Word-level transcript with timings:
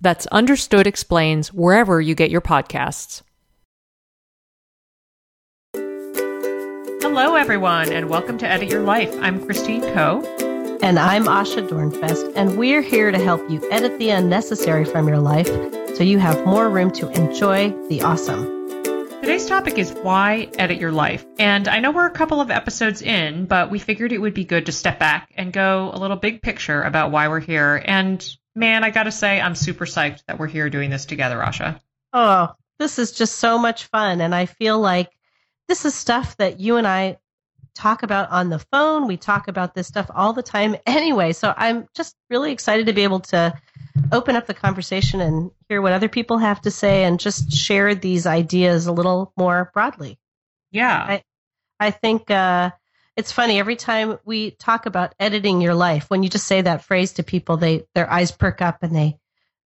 That's 0.00 0.26
Understood 0.28 0.86
Explains 0.86 1.52
wherever 1.52 2.00
you 2.00 2.14
get 2.14 2.30
your 2.30 2.40
podcasts. 2.40 3.22
Hello, 7.02 7.34
everyone, 7.34 7.90
and 7.90 8.08
welcome 8.08 8.38
to 8.38 8.48
Edit 8.48 8.70
Your 8.70 8.82
Life. 8.82 9.12
I'm 9.20 9.44
Christine 9.44 9.82
Koh. 9.82 10.22
And 10.82 11.00
I'm 11.00 11.24
Asha 11.24 11.66
Dornfest, 11.66 12.32
and 12.36 12.56
we're 12.56 12.82
here 12.82 13.10
to 13.10 13.18
help 13.18 13.50
you 13.50 13.68
edit 13.72 13.98
the 13.98 14.10
unnecessary 14.10 14.84
from 14.84 15.08
your 15.08 15.18
life 15.18 15.48
so 15.96 16.04
you 16.04 16.20
have 16.20 16.46
more 16.46 16.70
room 16.70 16.92
to 16.92 17.08
enjoy 17.10 17.70
the 17.88 18.02
awesome. 18.02 18.58
Today's 19.20 19.46
topic 19.46 19.78
is 19.78 19.92
why 20.02 20.48
edit 20.58 20.78
your 20.78 20.92
life. 20.92 21.26
And 21.40 21.66
I 21.66 21.80
know 21.80 21.90
we're 21.90 22.06
a 22.06 22.12
couple 22.12 22.40
of 22.40 22.52
episodes 22.52 23.02
in, 23.02 23.46
but 23.46 23.68
we 23.68 23.80
figured 23.80 24.12
it 24.12 24.18
would 24.18 24.34
be 24.34 24.44
good 24.44 24.66
to 24.66 24.72
step 24.72 25.00
back 25.00 25.28
and 25.34 25.52
go 25.52 25.90
a 25.92 25.98
little 25.98 26.16
big 26.16 26.40
picture 26.40 26.82
about 26.82 27.10
why 27.10 27.26
we're 27.26 27.40
here 27.40 27.82
and 27.84 28.37
man, 28.58 28.84
I 28.84 28.90
got 28.90 29.04
to 29.04 29.12
say, 29.12 29.40
I'm 29.40 29.54
super 29.54 29.86
psyched 29.86 30.24
that 30.26 30.38
we're 30.38 30.48
here 30.48 30.68
doing 30.68 30.90
this 30.90 31.06
together, 31.06 31.38
Asha. 31.38 31.80
Oh, 32.12 32.54
this 32.78 32.98
is 32.98 33.12
just 33.12 33.36
so 33.36 33.58
much 33.58 33.84
fun. 33.84 34.20
And 34.20 34.34
I 34.34 34.46
feel 34.46 34.78
like 34.78 35.10
this 35.68 35.84
is 35.84 35.94
stuff 35.94 36.36
that 36.38 36.60
you 36.60 36.76
and 36.76 36.86
I 36.86 37.18
talk 37.74 38.02
about 38.02 38.30
on 38.30 38.48
the 38.50 38.58
phone. 38.58 39.06
We 39.06 39.16
talk 39.16 39.48
about 39.48 39.74
this 39.74 39.86
stuff 39.86 40.10
all 40.14 40.32
the 40.32 40.42
time 40.42 40.76
anyway. 40.86 41.32
So 41.32 41.54
I'm 41.56 41.88
just 41.94 42.16
really 42.28 42.52
excited 42.52 42.86
to 42.86 42.92
be 42.92 43.04
able 43.04 43.20
to 43.20 43.54
open 44.12 44.36
up 44.36 44.46
the 44.46 44.54
conversation 44.54 45.20
and 45.20 45.50
hear 45.68 45.80
what 45.80 45.92
other 45.92 46.08
people 46.08 46.38
have 46.38 46.60
to 46.62 46.70
say 46.70 47.04
and 47.04 47.20
just 47.20 47.52
share 47.52 47.94
these 47.94 48.26
ideas 48.26 48.86
a 48.86 48.92
little 48.92 49.32
more 49.36 49.70
broadly. 49.72 50.18
Yeah. 50.70 51.04
I, 51.08 51.22
I 51.80 51.90
think 51.90 52.30
uh, 52.30 52.70
it's 53.18 53.32
funny 53.32 53.58
every 53.58 53.74
time 53.74 54.16
we 54.24 54.52
talk 54.52 54.86
about 54.86 55.12
editing 55.18 55.60
your 55.60 55.74
life 55.74 56.08
when 56.08 56.22
you 56.22 56.28
just 56.28 56.46
say 56.46 56.62
that 56.62 56.84
phrase 56.84 57.14
to 57.14 57.24
people 57.24 57.56
they 57.56 57.84
their 57.92 58.08
eyes 58.08 58.30
perk 58.30 58.62
up 58.62 58.84
and 58.84 58.94
they 58.94 59.18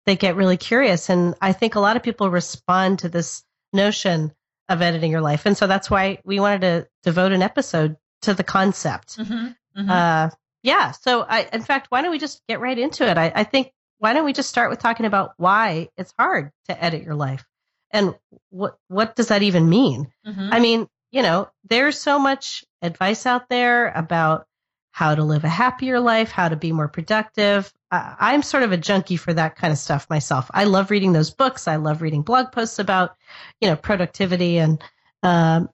they 0.06 0.14
get 0.16 0.36
really 0.36 0.56
curious. 0.56 1.10
And 1.10 1.34
i 1.40 1.52
think 1.52 1.74
a 1.74 1.80
lot 1.80 1.96
of 1.96 2.04
people 2.04 2.30
respond 2.30 3.00
to 3.00 3.08
this 3.08 3.42
notion 3.72 4.32
of 4.68 4.82
editing 4.82 5.10
your 5.10 5.20
life. 5.20 5.46
And 5.46 5.58
so 5.58 5.66
that's 5.66 5.90
why 5.90 6.20
we 6.24 6.38
wanted 6.38 6.60
to 6.60 6.88
devote 7.02 7.32
an 7.32 7.42
episode 7.42 7.96
to 8.22 8.34
the 8.34 8.44
concept. 8.44 9.16
Mm-hmm, 9.16 9.80
mm-hmm. 9.80 9.90
Uh, 9.90 10.30
yeah 10.62 10.92
so 10.92 11.22
i 11.22 11.48
in 11.54 11.62
fact 11.62 11.86
why 11.88 12.02
don't 12.02 12.10
we 12.10 12.18
just 12.18 12.40
get 12.48 12.60
right 12.60 12.78
into 12.78 13.08
it? 13.08 13.18
I, 13.18 13.32
I 13.34 13.44
think 13.44 13.72
why 13.98 14.12
don't 14.12 14.24
we 14.24 14.32
just 14.32 14.48
start 14.48 14.70
with 14.70 14.78
talking 14.78 15.06
about 15.06 15.32
why 15.38 15.88
it's 15.96 16.14
hard 16.16 16.52
to 16.68 16.84
edit 16.84 17.02
your 17.02 17.16
life? 17.16 17.44
And 17.90 18.14
what 18.50 18.78
what 18.86 19.16
does 19.16 19.28
that 19.28 19.42
even 19.42 19.68
mean? 19.68 20.06
Mm-hmm. 20.24 20.50
i 20.52 20.60
mean 20.60 20.88
you 21.10 21.22
know, 21.22 21.50
there's 21.68 21.98
so 22.00 22.18
much 22.18 22.64
advice 22.82 23.26
out 23.26 23.48
there 23.48 23.88
about 23.88 24.46
how 24.92 25.14
to 25.14 25.24
live 25.24 25.44
a 25.44 25.48
happier 25.48 26.00
life, 26.00 26.30
how 26.30 26.48
to 26.48 26.56
be 26.56 26.72
more 26.72 26.88
productive. 26.88 27.72
I'm 27.90 28.42
sort 28.42 28.62
of 28.62 28.72
a 28.72 28.76
junkie 28.76 29.16
for 29.16 29.32
that 29.34 29.56
kind 29.56 29.72
of 29.72 29.78
stuff 29.78 30.08
myself. 30.10 30.50
I 30.52 30.64
love 30.64 30.90
reading 30.90 31.12
those 31.12 31.30
books. 31.30 31.68
I 31.68 31.76
love 31.76 32.02
reading 32.02 32.22
blog 32.22 32.52
posts 32.52 32.78
about, 32.78 33.16
you 33.60 33.68
know, 33.68 33.76
productivity 33.76 34.58
and 34.58 34.82
um, 35.22 35.68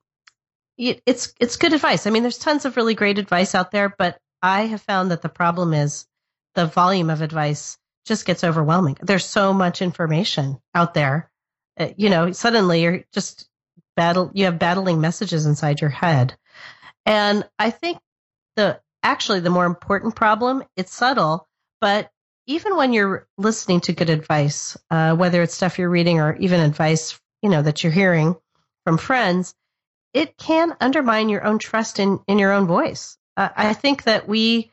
it, 0.78 1.02
it's 1.06 1.32
it's 1.40 1.56
good 1.56 1.72
advice. 1.72 2.06
I 2.06 2.10
mean, 2.10 2.22
there's 2.22 2.38
tons 2.38 2.64
of 2.64 2.76
really 2.76 2.94
great 2.94 3.18
advice 3.18 3.54
out 3.54 3.70
there, 3.70 3.94
but 3.96 4.18
I 4.42 4.62
have 4.62 4.82
found 4.82 5.10
that 5.10 5.22
the 5.22 5.28
problem 5.28 5.72
is 5.72 6.06
the 6.54 6.66
volume 6.66 7.10
of 7.10 7.22
advice 7.22 7.78
just 8.04 8.26
gets 8.26 8.44
overwhelming. 8.44 8.96
There's 9.02 9.24
so 9.24 9.52
much 9.52 9.82
information 9.82 10.58
out 10.74 10.94
there. 10.94 11.30
Uh, 11.78 11.88
you 11.96 12.10
know, 12.10 12.32
suddenly 12.32 12.82
you're 12.82 13.04
just 13.12 13.48
battle 13.96 14.30
you 14.34 14.44
have 14.44 14.58
battling 14.58 15.00
messages 15.00 15.46
inside 15.46 15.80
your 15.80 15.90
head. 15.90 16.36
And 17.04 17.48
I 17.58 17.70
think 17.70 17.98
the 18.56 18.80
actually 19.02 19.40
the 19.40 19.50
more 19.50 19.66
important 19.66 20.14
problem, 20.14 20.62
it's 20.76 20.94
subtle, 20.94 21.48
but 21.80 22.10
even 22.46 22.76
when 22.76 22.92
you're 22.92 23.26
listening 23.38 23.80
to 23.80 23.92
good 23.92 24.10
advice, 24.10 24.76
uh, 24.90 25.14
whether 25.16 25.42
it's 25.42 25.54
stuff 25.54 25.78
you're 25.78 25.90
reading 25.90 26.20
or 26.20 26.36
even 26.36 26.60
advice, 26.60 27.18
you 27.42 27.50
know, 27.50 27.62
that 27.62 27.82
you're 27.82 27.92
hearing 27.92 28.36
from 28.84 28.98
friends, 28.98 29.54
it 30.12 30.36
can 30.36 30.76
undermine 30.80 31.28
your 31.28 31.44
own 31.44 31.58
trust 31.58 31.98
in, 31.98 32.20
in 32.28 32.38
your 32.38 32.52
own 32.52 32.66
voice. 32.66 33.18
Uh, 33.36 33.48
I 33.54 33.74
think 33.74 34.04
that 34.04 34.28
we 34.28 34.70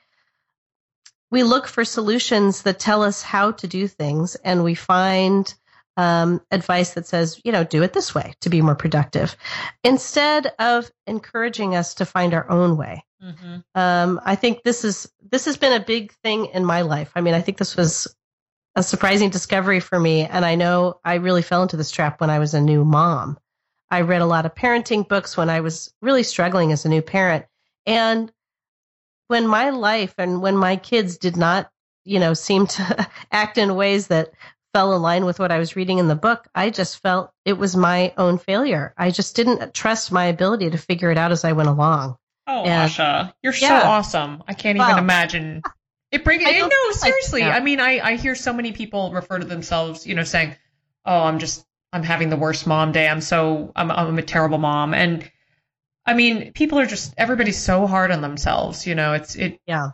we 1.31 1.41
look 1.41 1.67
for 1.67 1.83
solutions 1.83 2.61
that 2.61 2.79
tell 2.79 3.01
us 3.01 3.23
how 3.23 3.53
to 3.53 3.67
do 3.67 3.87
things, 3.87 4.35
and 4.35 4.63
we 4.63 4.75
find 4.75 5.51
um, 5.97 6.41
advice 6.51 6.93
that 6.93 7.05
says, 7.05 7.39
you 7.43 7.51
know, 7.51 7.63
do 7.63 7.83
it 7.83 7.93
this 7.93 8.15
way 8.15 8.33
to 8.41 8.49
be 8.49 8.61
more 8.61 8.75
productive, 8.75 9.35
instead 9.83 10.53
of 10.59 10.91
encouraging 11.07 11.75
us 11.75 11.93
to 11.95 12.05
find 12.05 12.33
our 12.33 12.49
own 12.49 12.77
way. 12.77 13.03
Mm-hmm. 13.23 13.59
Um, 13.75 14.19
I 14.25 14.35
think 14.35 14.63
this 14.63 14.83
is 14.83 15.11
this 15.31 15.45
has 15.45 15.57
been 15.57 15.79
a 15.79 15.85
big 15.85 16.11
thing 16.23 16.47
in 16.47 16.65
my 16.65 16.81
life. 16.81 17.11
I 17.15 17.21
mean, 17.21 17.33
I 17.33 17.41
think 17.41 17.57
this 17.57 17.75
was 17.75 18.13
a 18.75 18.83
surprising 18.83 19.29
discovery 19.29 19.79
for 19.79 19.99
me, 19.99 20.25
and 20.25 20.43
I 20.43 20.55
know 20.55 20.99
I 21.05 21.15
really 21.15 21.41
fell 21.41 21.61
into 21.61 21.77
this 21.77 21.91
trap 21.91 22.19
when 22.19 22.29
I 22.29 22.39
was 22.39 22.53
a 22.53 22.61
new 22.61 22.83
mom. 22.83 23.37
I 23.89 24.01
read 24.01 24.21
a 24.21 24.25
lot 24.27 24.45
of 24.45 24.55
parenting 24.55 25.07
books 25.07 25.37
when 25.37 25.49
I 25.49 25.61
was 25.61 25.93
really 26.01 26.23
struggling 26.23 26.71
as 26.71 26.83
a 26.83 26.89
new 26.89 27.01
parent, 27.01 27.45
and 27.85 28.31
when 29.27 29.47
my 29.47 29.69
life 29.69 30.15
and 30.17 30.41
when 30.41 30.57
my 30.57 30.75
kids 30.75 31.17
did 31.17 31.37
not 31.37 31.69
you 32.03 32.19
know 32.19 32.33
seem 32.33 32.67
to 32.67 33.07
act 33.31 33.57
in 33.57 33.75
ways 33.75 34.07
that 34.07 34.31
fell 34.73 34.95
in 34.95 35.01
line 35.01 35.25
with 35.25 35.39
what 35.39 35.51
I 35.51 35.59
was 35.59 35.75
reading 35.75 35.99
in 35.99 36.07
the 36.07 36.15
book, 36.15 36.47
I 36.53 36.69
just 36.69 37.01
felt 37.01 37.31
it 37.45 37.53
was 37.53 37.75
my 37.75 38.13
own 38.17 38.39
failure. 38.39 38.93
I 38.97 39.11
just 39.11 39.35
didn't 39.35 39.73
trust 39.73 40.11
my 40.11 40.25
ability 40.25 40.71
to 40.71 40.77
figure 40.77 41.11
it 41.11 41.17
out 41.17 41.31
as 41.31 41.45
I 41.45 41.53
went 41.53 41.69
along. 41.69 42.17
Oh, 42.47 42.63
and, 42.63 42.89
Asha, 42.89 43.33
you're 43.41 43.53
yeah. 43.53 43.81
so 43.81 43.87
awesome. 43.87 44.43
I 44.47 44.53
can't 44.53 44.77
well, 44.77 44.89
even 44.89 45.03
imagine. 45.03 45.61
It 46.11 46.23
brings 46.23 46.43
it. 46.45 46.59
No, 46.59 46.91
seriously. 46.91 47.41
Like, 47.41 47.49
yeah. 47.49 47.55
I 47.55 47.59
mean, 47.61 47.79
I, 47.79 47.99
I 47.99 48.15
hear 48.15 48.35
so 48.35 48.51
many 48.51 48.73
people 48.73 49.11
refer 49.13 49.39
to 49.39 49.45
themselves, 49.45 50.05
you 50.05 50.15
know, 50.15 50.23
saying, 50.23 50.55
"Oh, 51.05 51.21
I'm 51.21 51.39
just 51.39 51.65
I'm 51.93 52.03
having 52.03 52.29
the 52.29 52.35
worst 52.35 52.67
mom 52.67 52.91
day. 52.91 53.07
I'm 53.07 53.21
so 53.21 53.71
I'm 53.75 53.91
I'm 53.91 54.17
a 54.17 54.23
terrible 54.23 54.57
mom." 54.57 54.93
And 54.93 55.29
I 56.05 56.15
mean, 56.15 56.51
people 56.51 56.79
are 56.79 56.85
just 56.85 57.13
everybody's 57.17 57.57
so 57.57 57.87
hard 57.87 58.11
on 58.11 58.19
themselves. 58.21 58.85
You 58.85 58.95
know, 58.95 59.13
it's 59.13 59.35
it. 59.35 59.61
Yeah. 59.65 59.91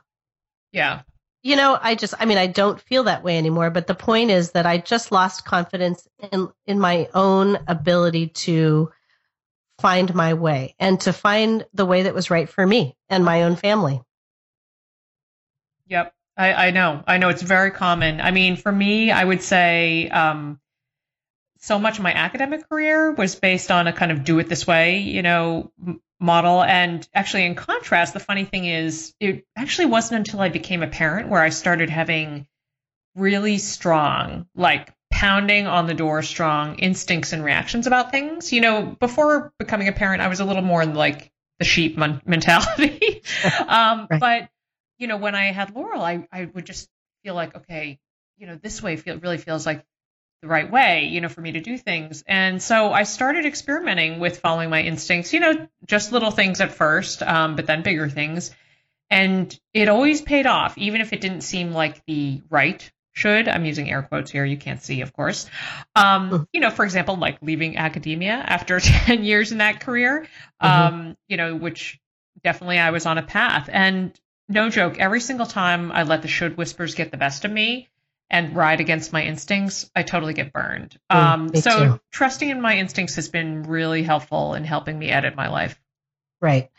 Yeah 0.72 1.02
you 1.50 1.56
know, 1.56 1.80
I 1.82 1.96
just, 1.96 2.14
I 2.20 2.26
mean, 2.26 2.38
I 2.38 2.46
don't 2.46 2.80
feel 2.80 3.06
that 3.06 3.24
way 3.24 3.36
anymore. 3.36 3.72
But 3.72 3.88
the 3.88 3.96
point 3.96 4.30
is 4.30 4.52
that 4.52 4.68
I 4.68 4.78
just 4.78 5.12
lost 5.12 5.46
confidence 5.46 6.08
in 6.32 6.48
in 6.68 6.80
my 6.80 7.10
own 7.16 7.58
ability 7.68 8.28
to 8.46 8.92
find 9.80 10.14
my 10.14 10.36
way 10.36 10.76
and 10.78 11.02
to 11.02 11.12
find 11.12 11.66
the 11.74 11.88
way 11.88 12.04
that 12.04 12.14
was 12.14 12.30
right 12.30 12.48
for 12.48 12.68
me 12.68 12.96
and 13.10 13.26
my 13.26 13.44
own 13.44 13.56
family. 13.56 14.00
Yep, 15.88 16.14
I, 16.38 16.68
I 16.68 16.72
know. 16.72 17.04
I 17.08 17.18
know 17.18 17.30
it's 17.30 17.42
very 17.42 17.72
common. 17.72 18.22
I 18.22 18.30
mean, 18.30 18.56
for 18.56 18.72
me, 18.72 19.10
I 19.10 19.24
would 19.24 19.42
say 19.42 20.08
um, 20.10 20.60
so 21.60 21.78
much 21.78 21.98
of 21.98 22.04
my 22.04 22.14
academic 22.14 22.68
career 22.70 23.12
was 23.12 23.36
based 23.36 23.70
on 23.70 23.88
a 23.88 23.94
kind 23.94 24.12
of 24.12 24.24
do 24.24 24.40
it 24.40 24.48
this 24.48 24.66
way, 24.66 25.00
you 25.00 25.22
know, 25.22 25.72
model. 26.20 26.64
And 26.64 27.08
actually, 27.14 27.46
in 27.46 27.56
contrast, 27.56 28.14
the 28.14 28.20
funny 28.20 28.46
thing 28.46 28.66
is, 28.66 29.14
it 29.20 29.46
actually 29.58 29.88
wasn't 29.88 30.20
until 30.20 30.40
I 30.40 30.50
became 30.50 30.84
a 30.84 30.88
parent 30.88 31.30
where 31.30 31.42
I 31.42 31.50
started 31.50 31.90
having 31.90 32.48
really 33.16 33.58
strong, 33.58 34.48
like 34.56 34.94
pounding 35.12 35.68
on 35.68 35.86
the 35.86 35.94
door, 35.94 36.22
strong 36.22 36.76
instincts 36.76 37.34
and 37.34 37.44
reactions 37.44 37.88
about 37.88 38.12
things. 38.12 38.54
You 38.54 38.62
know, 38.62 38.96
before 39.00 39.52
becoming 39.60 39.90
a 39.90 39.94
parent, 39.94 40.22
I 40.22 40.30
was 40.30 40.40
a 40.40 40.46
little 40.46 40.62
more 40.62 40.86
like 40.86 41.30
the 41.60 41.66
sheep 41.66 41.98
mentality. 42.26 43.22
um, 43.68 44.08
right. 44.10 44.20
But, 44.20 44.50
you 44.98 45.08
know, 45.08 45.18
when 45.18 45.36
I 45.36 45.52
had 45.52 45.76
Laurel, 45.76 46.02
I, 46.02 46.26
I 46.32 46.46
would 46.46 46.66
just 46.66 46.90
feel 47.24 47.36
like, 47.36 47.56
okay, 47.56 48.00
you 48.38 48.48
know, 48.48 48.58
this 48.62 48.82
way 48.82 48.96
feel, 48.96 49.18
really 49.18 49.38
feels 49.38 49.66
like 49.66 49.84
the 50.42 50.48
right 50.48 50.72
way, 50.72 51.06
you 51.06 51.22
know, 51.22 51.30
for 51.30 51.42
me 51.42 51.54
to 51.54 51.60
do 51.60 51.78
things. 51.78 52.24
And 52.28 52.62
so 52.62 52.94
I 52.94 53.04
started 53.04 53.46
experimenting 53.46 54.20
with 54.20 54.40
following 54.40 54.70
my 54.70 54.82
instincts, 54.82 55.34
you 55.34 55.40
know, 55.40 55.68
just 55.86 56.12
little 56.12 56.32
things 56.32 56.62
at 56.62 56.72
first, 56.72 57.22
um, 57.22 57.56
but 57.56 57.66
then 57.66 57.84
bigger 57.84 58.10
things. 58.10 58.52
And 59.10 59.58
it 59.74 59.90
always 59.90 60.22
paid 60.22 60.46
off, 60.46 60.78
even 60.78 61.02
if 61.02 61.14
it 61.14 61.22
didn't 61.22 61.42
seem 61.42 61.74
like 61.74 62.06
the 62.06 62.42
right 62.50 62.90
should. 63.12 63.48
I'm 63.50 63.66
using 63.66 63.90
air 63.90 64.02
quotes 64.02 64.32
here. 64.32 64.46
You 64.46 64.58
can't 64.58 64.82
see, 64.82 65.02
of 65.02 65.12
course. 65.14 65.50
Um, 65.96 66.48
you 66.54 66.62
know, 66.62 66.70
for 66.70 66.86
example, 66.86 67.18
like 67.18 67.40
leaving 67.42 67.78
academia 67.78 68.34
after 68.34 68.80
10 68.80 69.24
years 69.24 69.52
in 69.52 69.58
that 69.58 69.82
career, 69.82 70.28
mm-hmm. 70.62 70.66
um, 70.96 71.18
you 71.28 71.38
know, 71.38 71.56
which 71.56 72.00
definitely 72.44 72.80
I 72.80 72.92
was 72.92 73.06
on 73.06 73.18
a 73.18 73.24
path. 73.24 73.70
And 73.72 74.18
no 74.48 74.70
joke, 74.70 75.00
every 75.00 75.22
single 75.22 75.46
time 75.46 75.92
I 75.92 76.04
let 76.04 76.22
the 76.22 76.28
should 76.28 76.56
whispers 76.58 76.96
get 76.96 77.12
the 77.12 77.18
best 77.18 77.46
of 77.46 77.52
me, 77.52 77.90
and 78.30 78.56
ride 78.56 78.80
against 78.80 79.12
my 79.12 79.24
instincts, 79.24 79.90
I 79.96 80.04
totally 80.04 80.34
get 80.34 80.54
burned. 80.54 81.00
Mm, 81.12 81.16
um, 81.16 81.56
so 81.56 81.86
too. 81.86 82.00
trusting 82.12 82.50
in 82.50 82.62
my 82.62 82.78
instincts 82.78 83.16
has 83.16 83.30
been 83.30 83.64
really 83.64 84.04
helpful 84.04 84.54
in 84.54 84.64
helping 84.64 85.00
me 85.00 85.10
edit 85.10 85.36
my 85.36 85.50
life. 85.50 85.80
Right. 86.42 86.70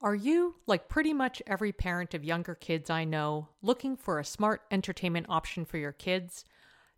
Are 0.00 0.14
you, 0.14 0.56
like 0.66 0.88
pretty 0.88 1.12
much 1.12 1.40
every 1.46 1.72
parent 1.72 2.12
of 2.12 2.24
younger 2.24 2.54
kids 2.54 2.90
I 2.90 3.04
know, 3.04 3.48
looking 3.62 3.96
for 3.96 4.18
a 4.18 4.24
smart 4.24 4.62
entertainment 4.70 5.26
option 5.28 5.64
for 5.64 5.78
your 5.78 5.92
kids? 5.92 6.44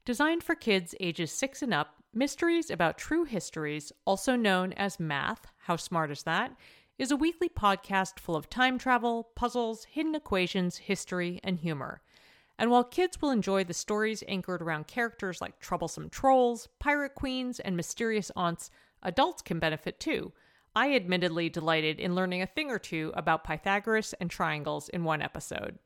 Designed 0.05 0.43
for 0.43 0.55
kids 0.55 0.95
ages 1.01 1.31
6 1.33 1.63
and 1.63 1.75
up, 1.75 2.03
Mysteries 2.13 2.71
About 2.71 2.97
True 2.97 3.25
Histories, 3.25 3.93
also 4.07 4.37
known 4.37 4.73
as 4.75 5.01
Math, 5.01 5.47
How 5.59 5.77
Smart 5.77 6.11
Is 6.11 6.23
That, 6.23 6.57
is 6.97 7.11
a 7.11 7.17
weekly 7.17 7.49
podcast 7.49 8.19
full 8.21 8.37
of 8.37 8.49
time 8.49 8.79
travel, 8.79 9.31
puzzles, 9.35 9.85
hidden 9.85 10.15
equations, 10.15 10.79
history, 10.79 11.41
and 11.43 11.59
humor. 11.59 12.01
And 12.59 12.71
while 12.71 12.85
kids 12.85 13.21
will 13.21 13.31
enjoy 13.31 13.65
the 13.65 13.75
stories 13.75 14.23
anchored 14.29 14.63
around 14.63 14.87
characters 14.87 15.41
like 15.41 15.59
troublesome 15.59 16.09
trolls, 16.09 16.69
pirate 16.79 17.15
queens, 17.15 17.59
and 17.61 17.77
mysterious 17.77 18.31
aunts, 18.37 18.71
adults 19.03 19.43
can 19.43 19.59
benefit 19.59 19.99
too. 19.99 20.33
I 20.77 20.95
admittedly 20.95 21.49
delighted 21.49 22.01
in 22.01 22.15
learning 22.15 22.43
a 22.43 22.47
thing 22.47 22.71
or 22.71 22.79
two 22.79 23.13
about 23.15 23.45
Pythagoras 23.45 24.13
and 24.15 24.31
triangles 24.31 24.89
in 24.89 25.05
one 25.05 25.23
episode. 25.23 25.79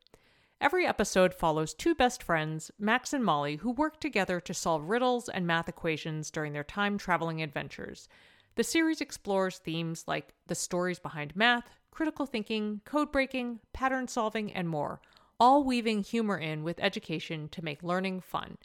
Every 0.60 0.86
episode 0.86 1.34
follows 1.34 1.72
two 1.72 1.94
best 1.94 2.22
friends, 2.22 2.70
Max 2.78 3.12
and 3.12 3.24
Molly, 3.24 3.56
who 3.56 3.70
work 3.70 4.00
together 4.00 4.40
to 4.40 4.52
solve 4.52 4.88
riddles 4.88 5.28
and 5.28 5.46
math 5.46 5.68
equations 5.68 6.30
during 6.30 6.52
their 6.52 6.64
time 6.64 6.98
traveling 6.98 7.42
adventures. 7.42 8.08
The 8.56 8.64
series 8.64 9.00
explores 9.00 9.58
themes 9.58 10.04
like 10.08 10.34
the 10.48 10.56
stories 10.56 10.98
behind 10.98 11.36
math, 11.36 11.70
critical 11.92 12.26
thinking, 12.26 12.80
code 12.84 13.12
breaking, 13.12 13.60
pattern 13.72 14.08
solving, 14.08 14.52
and 14.52 14.68
more, 14.68 15.00
all 15.40 15.62
weaving 15.62 16.02
humor 16.02 16.36
in 16.36 16.64
with 16.64 16.80
education 16.80 17.48
to 17.50 17.64
make 17.64 17.82
learning 17.82 18.20
fun. 18.20 18.58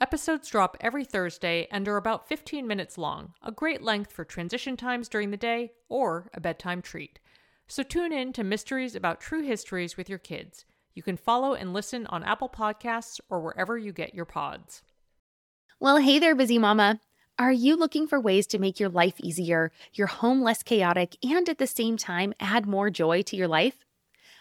Episodes 0.00 0.50
drop 0.50 0.76
every 0.80 1.04
Thursday 1.04 1.66
and 1.70 1.88
are 1.88 1.96
about 1.96 2.28
15 2.28 2.66
minutes 2.66 2.98
long, 2.98 3.32
a 3.42 3.50
great 3.50 3.82
length 3.82 4.12
for 4.12 4.24
transition 4.24 4.76
times 4.76 5.08
during 5.08 5.30
the 5.30 5.36
day 5.36 5.72
or 5.88 6.30
a 6.34 6.40
bedtime 6.40 6.82
treat. 6.82 7.18
So 7.66 7.82
tune 7.82 8.12
in 8.12 8.32
to 8.34 8.44
Mysteries 8.44 8.94
About 8.94 9.20
True 9.20 9.42
Histories 9.42 9.96
with 9.96 10.10
your 10.10 10.18
kids. 10.18 10.66
You 10.94 11.02
can 11.02 11.16
follow 11.16 11.54
and 11.54 11.72
listen 11.72 12.06
on 12.08 12.24
Apple 12.24 12.48
Podcasts 12.48 13.20
or 13.30 13.40
wherever 13.40 13.78
you 13.78 13.92
get 13.92 14.14
your 14.14 14.24
pods. 14.24 14.82
Well, 15.80 15.96
hey 15.96 16.18
there, 16.18 16.34
busy 16.34 16.58
mama. 16.58 17.00
Are 17.38 17.52
you 17.52 17.76
looking 17.76 18.06
for 18.06 18.20
ways 18.20 18.46
to 18.48 18.58
make 18.58 18.78
your 18.78 18.88
life 18.88 19.14
easier, 19.22 19.72
your 19.94 20.08
home 20.08 20.42
less 20.42 20.62
chaotic, 20.62 21.16
and 21.22 21.48
at 21.48 21.58
the 21.58 21.66
same 21.66 21.96
time 21.96 22.34
add 22.38 22.66
more 22.66 22.90
joy 22.90 23.22
to 23.22 23.36
your 23.36 23.48
life? 23.48 23.85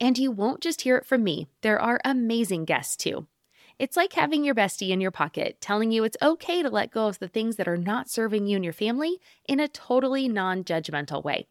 And 0.00 0.18
you 0.18 0.30
won't 0.30 0.60
just 0.60 0.82
hear 0.82 0.96
it 0.96 1.06
from 1.06 1.24
me, 1.24 1.48
there 1.62 1.80
are 1.80 2.00
amazing 2.04 2.64
guests 2.64 2.96
too. 2.96 3.26
It's 3.78 3.96
like 3.96 4.12
having 4.12 4.44
your 4.44 4.54
bestie 4.54 4.90
in 4.90 5.00
your 5.00 5.10
pocket 5.10 5.58
telling 5.60 5.90
you 5.90 6.04
it's 6.04 6.16
okay 6.20 6.62
to 6.62 6.68
let 6.68 6.90
go 6.90 7.06
of 7.06 7.18
the 7.18 7.28
things 7.28 7.56
that 7.56 7.66
are 7.66 7.78
not 7.78 8.10
serving 8.10 8.46
you 8.46 8.56
and 8.56 8.64
your 8.64 8.74
family 8.74 9.18
in 9.48 9.58
a 9.58 9.68
totally 9.68 10.28
non 10.28 10.64
judgmental 10.64 11.24
way. 11.24 11.46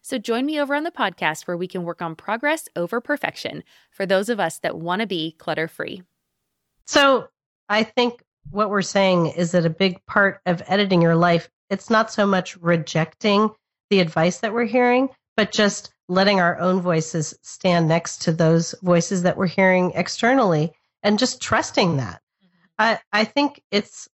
So 0.00 0.18
join 0.18 0.46
me 0.46 0.60
over 0.60 0.74
on 0.74 0.84
the 0.84 0.90
podcast 0.90 1.46
where 1.46 1.56
we 1.56 1.66
can 1.66 1.82
work 1.82 2.00
on 2.00 2.14
progress 2.14 2.68
over 2.76 3.00
perfection 3.00 3.64
for 3.90 4.06
those 4.06 4.28
of 4.28 4.40
us 4.40 4.58
that 4.60 4.78
want 4.78 5.00
to 5.00 5.06
be 5.06 5.32
clutter 5.32 5.68
free. 5.68 6.02
So 6.86 7.28
I 7.68 7.82
think 7.82 8.22
what 8.50 8.70
we're 8.70 8.82
saying 8.82 9.26
is 9.26 9.50
that 9.50 9.66
a 9.66 9.70
big 9.70 9.98
part 10.06 10.40
of 10.46 10.62
editing 10.68 11.02
your 11.02 11.16
life, 11.16 11.50
it's 11.70 11.90
not 11.90 12.12
so 12.12 12.24
much 12.24 12.56
rejecting 12.58 13.50
the 13.90 14.00
advice 14.00 14.38
that 14.38 14.52
we're 14.52 14.64
hearing, 14.64 15.08
but 15.36 15.52
just 15.52 15.92
letting 16.08 16.40
our 16.40 16.58
own 16.58 16.80
voices 16.80 17.34
stand 17.42 17.88
next 17.88 18.22
to 18.22 18.32
those 18.32 18.74
voices 18.82 19.22
that 19.22 19.36
we're 19.36 19.46
hearing 19.46 19.92
externally 19.94 20.72
and 21.02 21.18
just 21.18 21.40
trusting 21.40 21.96
that. 21.96 22.20
Mm-hmm. 22.42 22.56
I, 22.78 22.98
I 23.12 23.24
think 23.24 23.62
it's, 23.70 24.08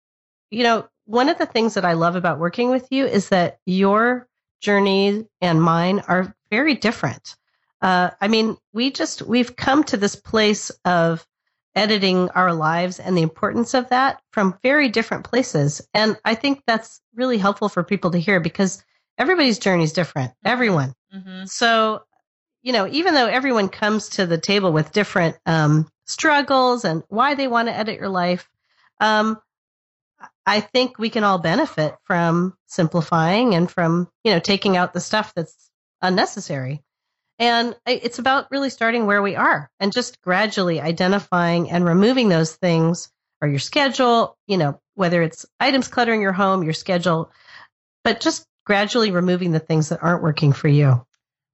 you 0.50 0.62
know, 0.62 0.88
one 1.04 1.28
of 1.28 1.38
the 1.38 1.46
things 1.46 1.74
that 1.74 1.84
I 1.84 1.94
love 1.94 2.16
about 2.16 2.38
working 2.38 2.70
with 2.70 2.86
you 2.90 3.06
is 3.06 3.30
that 3.30 3.58
your 3.66 4.28
journey 4.60 5.26
and 5.40 5.62
mine 5.62 6.00
are 6.06 6.34
very 6.50 6.74
different. 6.74 7.36
Uh, 7.82 8.10
I 8.20 8.28
mean, 8.28 8.56
we 8.72 8.90
just, 8.90 9.22
we've 9.22 9.56
come 9.56 9.82
to 9.84 9.96
this 9.96 10.14
place 10.14 10.70
of 10.84 11.26
editing 11.74 12.28
our 12.30 12.52
lives 12.52 13.00
and 13.00 13.16
the 13.16 13.22
importance 13.22 13.74
of 13.74 13.88
that 13.88 14.20
from 14.32 14.58
very 14.62 14.88
different 14.88 15.24
places. 15.24 15.80
And 15.94 16.16
I 16.24 16.34
think 16.34 16.62
that's 16.66 17.00
really 17.14 17.38
helpful 17.38 17.68
for 17.68 17.82
people 17.82 18.10
to 18.10 18.18
hear 18.18 18.38
because 18.40 18.84
everybody's 19.20 19.58
journey 19.58 19.84
is 19.84 19.92
different. 19.92 20.30
Mm-hmm. 20.30 20.48
Everyone. 20.48 20.94
Mm-hmm. 21.14 21.44
So, 21.44 22.02
you 22.62 22.72
know, 22.72 22.88
even 22.88 23.14
though 23.14 23.26
everyone 23.26 23.68
comes 23.68 24.08
to 24.10 24.26
the 24.26 24.38
table 24.38 24.72
with 24.72 24.92
different 24.92 25.36
um, 25.46 25.88
struggles 26.06 26.84
and 26.84 27.02
why 27.08 27.34
they 27.34 27.46
want 27.46 27.68
to 27.68 27.76
edit 27.76 27.98
your 28.00 28.08
life, 28.08 28.48
um, 29.00 29.38
I 30.44 30.60
think 30.60 30.98
we 30.98 31.10
can 31.10 31.24
all 31.24 31.38
benefit 31.38 31.94
from 32.04 32.54
simplifying 32.66 33.54
and 33.54 33.70
from, 33.70 34.08
you 34.24 34.32
know, 34.32 34.40
taking 34.40 34.76
out 34.76 34.92
the 34.92 35.00
stuff 35.00 35.32
that's 35.34 35.70
unnecessary. 36.02 36.82
And 37.38 37.74
it's 37.86 38.18
about 38.18 38.50
really 38.50 38.68
starting 38.68 39.06
where 39.06 39.22
we 39.22 39.36
are 39.36 39.70
and 39.80 39.92
just 39.92 40.20
gradually 40.20 40.80
identifying 40.80 41.70
and 41.70 41.84
removing 41.86 42.28
those 42.28 42.54
things 42.54 43.10
or 43.40 43.48
your 43.48 43.58
schedule, 43.58 44.36
you 44.46 44.58
know, 44.58 44.78
whether 44.94 45.22
it's 45.22 45.46
items 45.58 45.88
cluttering 45.88 46.20
your 46.20 46.32
home, 46.32 46.62
your 46.62 46.74
schedule, 46.74 47.32
but 48.04 48.20
just 48.20 48.46
gradually 48.70 49.10
removing 49.10 49.50
the 49.50 49.58
things 49.58 49.88
that 49.88 50.00
aren't 50.00 50.22
working 50.22 50.52
for 50.52 50.68
you. 50.68 51.04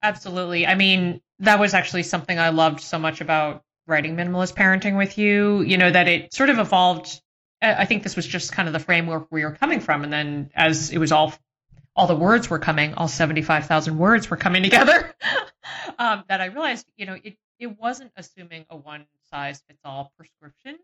Absolutely. 0.02 0.66
I 0.66 0.74
mean, 0.74 1.22
that 1.38 1.58
was 1.58 1.72
actually 1.72 2.02
something 2.02 2.38
I 2.38 2.50
loved 2.50 2.80
so 2.80 2.98
much 2.98 3.22
about 3.22 3.62
writing 3.86 4.16
minimalist 4.16 4.54
parenting 4.54 4.98
with 4.98 5.16
you, 5.16 5.62
you 5.62 5.78
know, 5.78 5.90
that 5.90 6.08
it 6.08 6.34
sort 6.34 6.50
of 6.50 6.58
evolved. 6.58 7.22
I 7.62 7.86
think 7.86 8.02
this 8.02 8.16
was 8.16 8.26
just 8.26 8.52
kind 8.52 8.68
of 8.68 8.74
the 8.74 8.80
framework 8.80 9.28
we 9.30 9.44
were 9.44 9.52
coming 9.52 9.80
from. 9.80 10.04
And 10.04 10.12
then 10.12 10.50
as 10.54 10.90
it 10.90 10.98
was 10.98 11.10
all, 11.10 11.32
all 11.96 12.06
the 12.06 12.14
words 12.14 12.50
were 12.50 12.58
coming, 12.58 12.92
all 12.92 13.08
75,000 13.08 13.96
words 13.96 14.28
were 14.28 14.36
coming 14.36 14.62
together, 14.68 15.14
um, 15.98 16.22
that 16.28 16.42
I 16.42 16.48
realized, 16.48 16.86
you 16.98 17.06
know, 17.06 17.16
it, 17.24 17.38
it 17.58 17.80
wasn't 17.80 18.12
assuming 18.18 18.66
a 18.68 18.76
one 18.76 19.06
size 19.30 19.62
fits 19.66 19.80
all 19.86 20.12
prescription. 20.18 20.78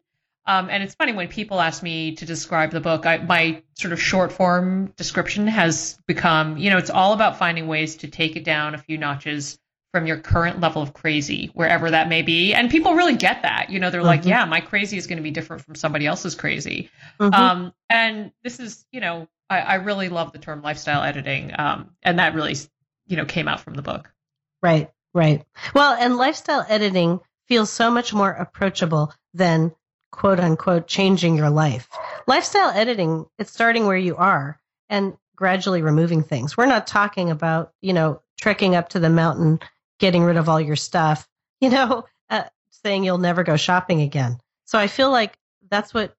Um, 0.44 0.68
and 0.70 0.82
it's 0.82 0.94
funny 0.94 1.12
when 1.12 1.28
people 1.28 1.60
ask 1.60 1.82
me 1.82 2.16
to 2.16 2.26
describe 2.26 2.72
the 2.72 2.80
book, 2.80 3.06
I, 3.06 3.18
my 3.18 3.62
sort 3.74 3.92
of 3.92 4.02
short 4.02 4.32
form 4.32 4.92
description 4.96 5.46
has 5.46 5.98
become, 6.06 6.56
you 6.56 6.70
know, 6.70 6.78
it's 6.78 6.90
all 6.90 7.12
about 7.12 7.38
finding 7.38 7.68
ways 7.68 7.96
to 7.96 8.08
take 8.08 8.34
it 8.34 8.44
down 8.44 8.74
a 8.74 8.78
few 8.78 8.98
notches 8.98 9.58
from 9.92 10.06
your 10.06 10.16
current 10.16 10.58
level 10.58 10.82
of 10.82 10.94
crazy, 10.94 11.50
wherever 11.54 11.90
that 11.90 12.08
may 12.08 12.22
be. 12.22 12.54
And 12.54 12.70
people 12.70 12.94
really 12.94 13.14
get 13.14 13.42
that. 13.42 13.70
You 13.70 13.78
know, 13.78 13.90
they're 13.90 14.00
mm-hmm. 14.00 14.08
like, 14.08 14.24
yeah, 14.24 14.44
my 14.46 14.60
crazy 14.60 14.96
is 14.96 15.06
going 15.06 15.18
to 15.18 15.22
be 15.22 15.30
different 15.30 15.62
from 15.62 15.74
somebody 15.74 16.06
else's 16.06 16.34
crazy. 16.34 16.90
Mm-hmm. 17.20 17.34
Um, 17.34 17.72
and 17.90 18.32
this 18.42 18.58
is, 18.58 18.84
you 18.90 19.00
know, 19.00 19.28
I, 19.50 19.60
I, 19.60 19.74
really 19.74 20.08
love 20.08 20.32
the 20.32 20.38
term 20.38 20.62
lifestyle 20.62 21.02
editing. 21.02 21.52
Um, 21.56 21.90
and 22.02 22.18
that 22.18 22.34
really, 22.34 22.56
you 23.06 23.16
know, 23.16 23.26
came 23.26 23.48
out 23.48 23.60
from 23.60 23.74
the 23.74 23.82
book. 23.82 24.10
Right, 24.62 24.90
right. 25.12 25.44
Well, 25.74 25.92
and 25.92 26.16
lifestyle 26.16 26.64
editing 26.66 27.20
feels 27.48 27.70
so 27.70 27.90
much 27.90 28.14
more 28.14 28.30
approachable 28.30 29.12
than 29.34 29.74
quote 30.12 30.38
unquote 30.38 30.86
changing 30.86 31.36
your 31.36 31.50
life. 31.50 31.88
Lifestyle 32.28 32.70
editing, 32.70 33.26
it's 33.38 33.50
starting 33.50 33.86
where 33.86 33.96
you 33.96 34.16
are 34.16 34.60
and 34.88 35.14
gradually 35.34 35.82
removing 35.82 36.22
things. 36.22 36.56
We're 36.56 36.66
not 36.66 36.86
talking 36.86 37.30
about, 37.30 37.72
you 37.80 37.92
know, 37.92 38.22
trekking 38.40 38.76
up 38.76 38.90
to 38.90 39.00
the 39.00 39.10
mountain, 39.10 39.58
getting 39.98 40.22
rid 40.22 40.36
of 40.36 40.48
all 40.48 40.60
your 40.60 40.76
stuff, 40.76 41.28
you 41.60 41.70
know, 41.70 42.04
uh, 42.30 42.44
saying 42.84 43.02
you'll 43.02 43.18
never 43.18 43.42
go 43.42 43.56
shopping 43.56 44.02
again. 44.02 44.38
So 44.66 44.78
I 44.78 44.86
feel 44.86 45.10
like 45.10 45.36
that's 45.68 45.92
what 45.92 46.14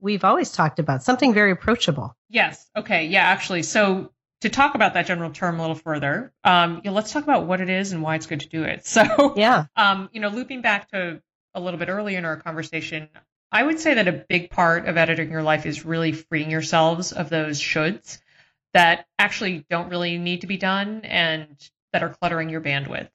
we've 0.00 0.24
always 0.24 0.52
talked 0.52 0.78
about, 0.78 1.02
something 1.02 1.32
very 1.32 1.52
approachable. 1.52 2.14
Yes. 2.28 2.68
Okay. 2.76 3.06
Yeah, 3.06 3.22
actually. 3.22 3.62
So 3.62 4.10
to 4.40 4.48
talk 4.50 4.74
about 4.74 4.94
that 4.94 5.06
general 5.06 5.30
term 5.30 5.58
a 5.58 5.62
little 5.62 5.76
further, 5.76 6.32
um, 6.44 6.76
you 6.76 6.90
know, 6.90 6.92
let's 6.92 7.12
talk 7.12 7.22
about 7.22 7.46
what 7.46 7.60
it 7.60 7.70
is 7.70 7.92
and 7.92 8.02
why 8.02 8.16
it's 8.16 8.26
good 8.26 8.40
to 8.40 8.48
do 8.48 8.64
it. 8.64 8.86
So, 8.96 9.34
yeah, 9.36 9.66
um, 9.76 10.08
you 10.12 10.20
know, 10.20 10.28
looping 10.28 10.62
back 10.62 10.90
to 10.90 11.20
a 11.54 11.60
little 11.60 11.78
bit 11.78 11.88
earlier 11.88 12.18
in 12.18 12.24
our 12.24 12.36
conversation, 12.36 13.08
I 13.52 13.62
would 13.62 13.78
say 13.78 13.94
that 13.94 14.08
a 14.08 14.24
big 14.28 14.50
part 14.50 14.86
of 14.86 14.96
editing 14.96 15.30
your 15.30 15.42
life 15.42 15.66
is 15.66 15.84
really 15.84 16.12
freeing 16.12 16.50
yourselves 16.50 17.12
of 17.12 17.30
those 17.30 17.60
shoulds 17.60 18.18
that 18.74 19.06
actually 19.18 19.64
don't 19.70 19.88
really 19.88 20.18
need 20.18 20.42
to 20.42 20.46
be 20.46 20.56
done 20.56 21.00
and 21.04 21.48
that 21.92 22.02
are 22.02 22.10
cluttering 22.10 22.48
your 22.48 22.60
bandwidth. 22.60 23.08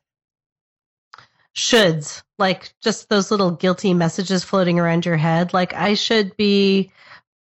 Shoulds, 1.56 2.24
like 2.40 2.74
just 2.82 3.10
those 3.10 3.30
little 3.30 3.52
guilty 3.52 3.94
messages 3.94 4.44
floating 4.44 4.80
around 4.80 5.06
your 5.06 5.18
head, 5.18 5.54
like 5.54 5.74
I 5.74 5.96
should 5.96 6.36
be 6.38 6.92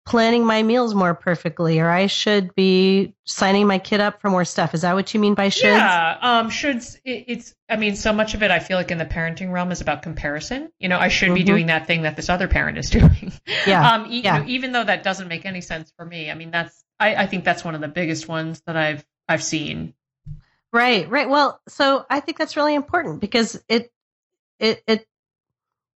planning 0.05 0.45
my 0.45 0.63
meals 0.63 0.93
more 0.93 1.13
perfectly 1.13 1.79
or 1.79 1.89
I 1.89 2.07
should 2.07 2.53
be 2.55 3.13
signing 3.23 3.67
my 3.67 3.79
kid 3.79 4.01
up 4.01 4.19
for 4.21 4.29
more 4.29 4.43
stuff. 4.43 4.73
Is 4.73 4.81
that 4.81 4.95
what 4.95 5.13
you 5.13 5.19
mean 5.19 5.33
by 5.33 5.49
should? 5.49 5.67
Yeah, 5.67 6.17
um, 6.21 6.49
shoulds. 6.49 6.97
It, 7.05 7.25
it's. 7.27 7.55
I 7.69 7.77
mean, 7.77 7.95
so 7.95 8.11
much 8.11 8.33
of 8.33 8.43
it 8.43 8.51
I 8.51 8.59
feel 8.59 8.77
like 8.77 8.91
in 8.91 8.97
the 8.97 9.05
parenting 9.05 9.51
realm 9.51 9.71
is 9.71 9.81
about 9.81 10.01
comparison. 10.01 10.71
You 10.79 10.89
know, 10.89 10.99
I 10.99 11.07
should 11.07 11.27
mm-hmm. 11.27 11.35
be 11.35 11.43
doing 11.43 11.65
that 11.67 11.87
thing 11.87 12.01
that 12.03 12.15
this 12.15 12.29
other 12.29 12.47
parent 12.47 12.77
is 12.77 12.89
doing. 12.89 13.31
Yeah. 13.65 13.93
um, 13.93 14.11
e- 14.11 14.21
yeah. 14.21 14.39
You 14.39 14.43
know, 14.43 14.49
even 14.49 14.71
though 14.73 14.83
that 14.83 15.03
doesn't 15.03 15.27
make 15.27 15.45
any 15.45 15.61
sense 15.61 15.91
for 15.95 16.05
me. 16.05 16.29
I 16.29 16.35
mean, 16.35 16.51
that's. 16.51 16.83
I, 16.99 17.15
I 17.15 17.27
think 17.27 17.43
that's 17.43 17.63
one 17.63 17.75
of 17.75 17.81
the 17.81 17.87
biggest 17.87 18.27
ones 18.27 18.61
that 18.67 18.75
I've 18.75 19.05
I've 19.27 19.43
seen. 19.43 19.93
Right. 20.71 21.09
Right. 21.09 21.29
Well, 21.29 21.61
so 21.67 22.05
I 22.09 22.19
think 22.19 22.37
that's 22.37 22.57
really 22.57 22.75
important 22.75 23.21
because 23.21 23.61
it 23.69 23.91
it 24.59 24.83
it 24.85 25.07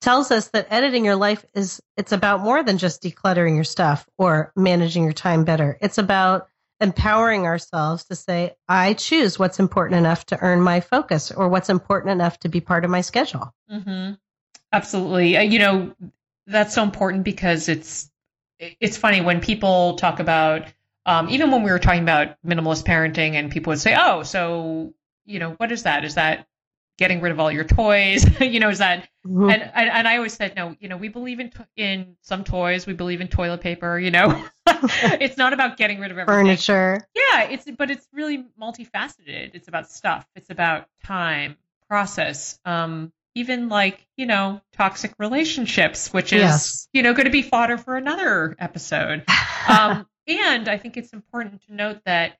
tells 0.00 0.30
us 0.30 0.48
that 0.48 0.66
editing 0.70 1.04
your 1.04 1.16
life 1.16 1.44
is 1.54 1.80
it's 1.96 2.12
about 2.12 2.40
more 2.40 2.62
than 2.62 2.78
just 2.78 3.02
decluttering 3.02 3.54
your 3.54 3.64
stuff 3.64 4.06
or 4.18 4.52
managing 4.56 5.04
your 5.04 5.12
time 5.12 5.44
better. 5.44 5.78
It's 5.80 5.98
about 5.98 6.48
empowering 6.80 7.46
ourselves 7.46 8.04
to 8.04 8.14
say, 8.14 8.54
I 8.68 8.92
choose 8.94 9.38
what's 9.38 9.58
important 9.58 9.98
enough 9.98 10.26
to 10.26 10.38
earn 10.38 10.60
my 10.60 10.80
focus 10.80 11.30
or 11.30 11.48
what's 11.48 11.70
important 11.70 12.12
enough 12.12 12.38
to 12.40 12.48
be 12.48 12.60
part 12.60 12.84
of 12.84 12.90
my 12.90 13.00
schedule. 13.00 13.54
Mm-hmm. 13.72 14.14
Absolutely. 14.72 15.36
Uh, 15.36 15.42
you 15.42 15.58
know, 15.58 15.94
that's 16.46 16.74
so 16.74 16.82
important 16.82 17.24
because 17.24 17.68
it's 17.68 18.10
it's 18.58 18.96
funny 18.96 19.20
when 19.20 19.40
people 19.40 19.96
talk 19.96 20.20
about 20.20 20.66
um, 21.04 21.28
even 21.30 21.50
when 21.50 21.62
we 21.62 21.70
were 21.70 21.78
talking 21.78 22.02
about 22.02 22.36
minimalist 22.44 22.84
parenting 22.84 23.34
and 23.34 23.50
people 23.50 23.70
would 23.70 23.80
say, 23.80 23.96
oh, 23.98 24.22
so 24.22 24.92
you 25.24 25.38
know, 25.38 25.52
what 25.52 25.72
is 25.72 25.84
that? 25.84 26.04
Is 26.04 26.14
that 26.14 26.46
getting 26.98 27.20
rid 27.20 27.32
of 27.32 27.38
all 27.38 27.50
your 27.50 27.64
toys 27.64 28.24
you 28.40 28.60
know 28.60 28.68
is 28.68 28.78
that 28.78 29.08
mm-hmm. 29.26 29.50
and, 29.50 29.62
and, 29.62 29.90
and 29.90 30.08
i 30.08 30.16
always 30.16 30.32
said 30.32 30.54
no 30.56 30.74
you 30.80 30.88
know 30.88 30.96
we 30.96 31.08
believe 31.08 31.40
in 31.40 31.52
in 31.76 32.16
some 32.22 32.44
toys 32.44 32.86
we 32.86 32.92
believe 32.92 33.20
in 33.20 33.28
toilet 33.28 33.60
paper 33.60 33.98
you 33.98 34.10
know? 34.10 34.44
It's 34.92 35.38
not 35.38 35.52
about 35.52 35.78
getting 35.78 36.00
rid 36.00 36.10
of 36.10 36.18
everything. 36.18 36.44
Furniture. 36.44 37.06
Yeah 37.14 37.44
it's 37.44 37.66
but 37.78 37.90
it's 37.90 38.06
really 38.12 38.44
multifaceted. 38.60 39.50
It's 39.54 39.68
about 39.68 39.90
stuff. 39.90 40.26
It's 40.34 40.50
about 40.50 40.86
time 41.04 41.56
process 41.88 42.58
um 42.64 43.12
even 43.34 43.68
like 43.68 44.04
you 44.16 44.26
know 44.26 44.60
toxic 44.72 45.14
relationships 45.18 46.12
which 46.12 46.32
is 46.32 46.40
yes. 46.40 46.88
you 46.92 47.02
know 47.02 47.14
going 47.14 47.26
to 47.26 47.30
be 47.30 47.42
fodder 47.42 47.78
for 47.78 47.96
another 47.96 48.54
episode. 48.58 49.24
Um 49.68 50.06
and 50.28 50.68
i 50.68 50.78
think 50.78 50.96
it's 50.96 51.12
important 51.12 51.60
to 51.66 51.74
note 51.74 52.00
that 52.04 52.38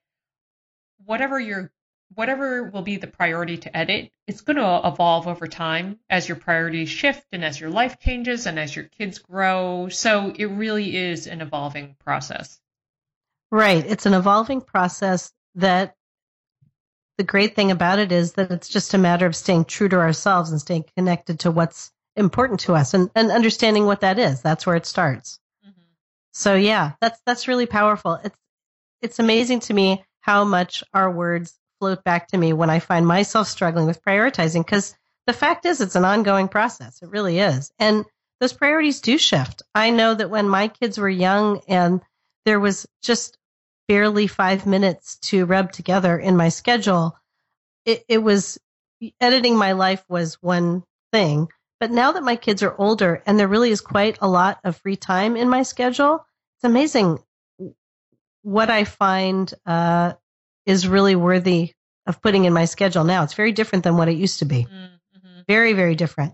whatever 1.05 1.37
you're 1.37 1.71
whatever 2.13 2.63
will 2.63 2.81
be 2.81 2.97
the 2.97 3.07
priority 3.07 3.57
to 3.57 3.75
edit, 3.75 4.11
it's 4.27 4.41
going 4.41 4.57
to 4.57 4.81
evolve 4.85 5.27
over 5.27 5.47
time 5.47 5.99
as 6.09 6.27
your 6.27 6.37
priorities 6.37 6.89
shift 6.89 7.25
and 7.31 7.43
as 7.43 7.59
your 7.59 7.69
life 7.69 7.99
changes 7.99 8.45
and 8.45 8.57
as 8.57 8.75
your 8.75 8.85
kids 8.85 9.19
grow. 9.19 9.89
So 9.89 10.33
it 10.35 10.45
really 10.45 10.95
is 10.95 11.27
an 11.27 11.41
evolving 11.41 11.95
process. 12.03 12.59
Right. 13.51 13.85
It's 13.85 14.05
an 14.05 14.13
evolving 14.13 14.61
process 14.61 15.31
that 15.55 15.95
the 17.17 17.23
great 17.23 17.55
thing 17.55 17.71
about 17.71 17.99
it 17.99 18.11
is 18.11 18.33
that 18.33 18.51
it's 18.51 18.69
just 18.69 18.93
a 18.93 18.97
matter 18.97 19.25
of 19.25 19.35
staying 19.35 19.65
true 19.65 19.89
to 19.89 19.97
ourselves 19.97 20.51
and 20.51 20.61
staying 20.61 20.85
connected 20.95 21.39
to 21.41 21.51
what's 21.51 21.91
important 22.15 22.59
to 22.61 22.75
us 22.75 22.93
and, 22.93 23.09
and 23.15 23.31
understanding 23.31 23.85
what 23.85 24.01
that 24.01 24.19
is. 24.19 24.41
That's 24.41 24.65
where 24.65 24.75
it 24.75 24.85
starts. 24.85 25.39
Mm-hmm. 25.65 25.81
So 26.33 26.55
yeah, 26.55 26.93
that's 27.01 27.19
that's 27.25 27.47
really 27.47 27.65
powerful. 27.65 28.19
It's 28.23 28.37
it's 29.01 29.19
amazing 29.19 29.61
to 29.61 29.73
me 29.73 30.03
how 30.19 30.43
much 30.43 30.83
our 30.93 31.09
words 31.09 31.57
float 31.79 32.03
back 32.03 32.27
to 32.29 32.37
me 32.37 32.53
when 32.53 32.69
I 32.69 32.79
find 32.79 33.05
myself 33.05 33.47
struggling 33.47 33.85
with 33.87 34.03
prioritizing 34.03 34.65
because 34.65 34.95
the 35.25 35.33
fact 35.33 35.65
is 35.65 35.81
it's 35.81 35.95
an 35.95 36.05
ongoing 36.05 36.47
process. 36.47 37.01
It 37.01 37.09
really 37.09 37.39
is. 37.39 37.71
And 37.79 38.05
those 38.39 38.53
priorities 38.53 39.01
do 39.01 39.17
shift. 39.17 39.63
I 39.73 39.89
know 39.89 40.13
that 40.13 40.29
when 40.29 40.47
my 40.47 40.67
kids 40.67 40.97
were 40.97 41.09
young 41.09 41.61
and 41.67 42.01
there 42.45 42.59
was 42.59 42.87
just 43.01 43.37
barely 43.87 44.27
five 44.27 44.65
minutes 44.65 45.17
to 45.17 45.45
rub 45.45 45.71
together 45.71 46.17
in 46.17 46.37
my 46.37 46.49
schedule, 46.49 47.17
it, 47.85 48.03
it 48.07 48.19
was 48.19 48.59
editing 49.19 49.57
my 49.57 49.73
life 49.73 50.03
was 50.09 50.35
one 50.41 50.83
thing. 51.11 51.47
But 51.79 51.91
now 51.91 52.11
that 52.13 52.23
my 52.23 52.35
kids 52.35 52.63
are 52.63 52.75
older 52.77 53.21
and 53.25 53.39
there 53.39 53.47
really 53.47 53.71
is 53.71 53.81
quite 53.81 54.17
a 54.21 54.27
lot 54.27 54.59
of 54.63 54.77
free 54.77 54.95
time 54.95 55.35
in 55.35 55.49
my 55.49 55.63
schedule, 55.63 56.25
it's 56.57 56.63
amazing 56.63 57.19
what 58.41 58.69
I 58.69 58.83
find 58.83 59.53
uh, 59.65 60.13
is 60.67 60.87
really 60.87 61.15
worthy 61.15 61.73
of 62.05 62.21
putting 62.21 62.45
in 62.45 62.53
my 62.53 62.65
schedule 62.65 63.03
now. 63.03 63.23
It's 63.23 63.33
very 63.33 63.53
different 63.53 63.83
than 63.83 63.97
what 63.97 64.09
it 64.09 64.17
used 64.17 64.39
to 64.39 64.45
be. 64.45 64.65
Mm-hmm. 64.65 65.41
Very, 65.47 65.73
very 65.73 65.95
different. 65.95 66.33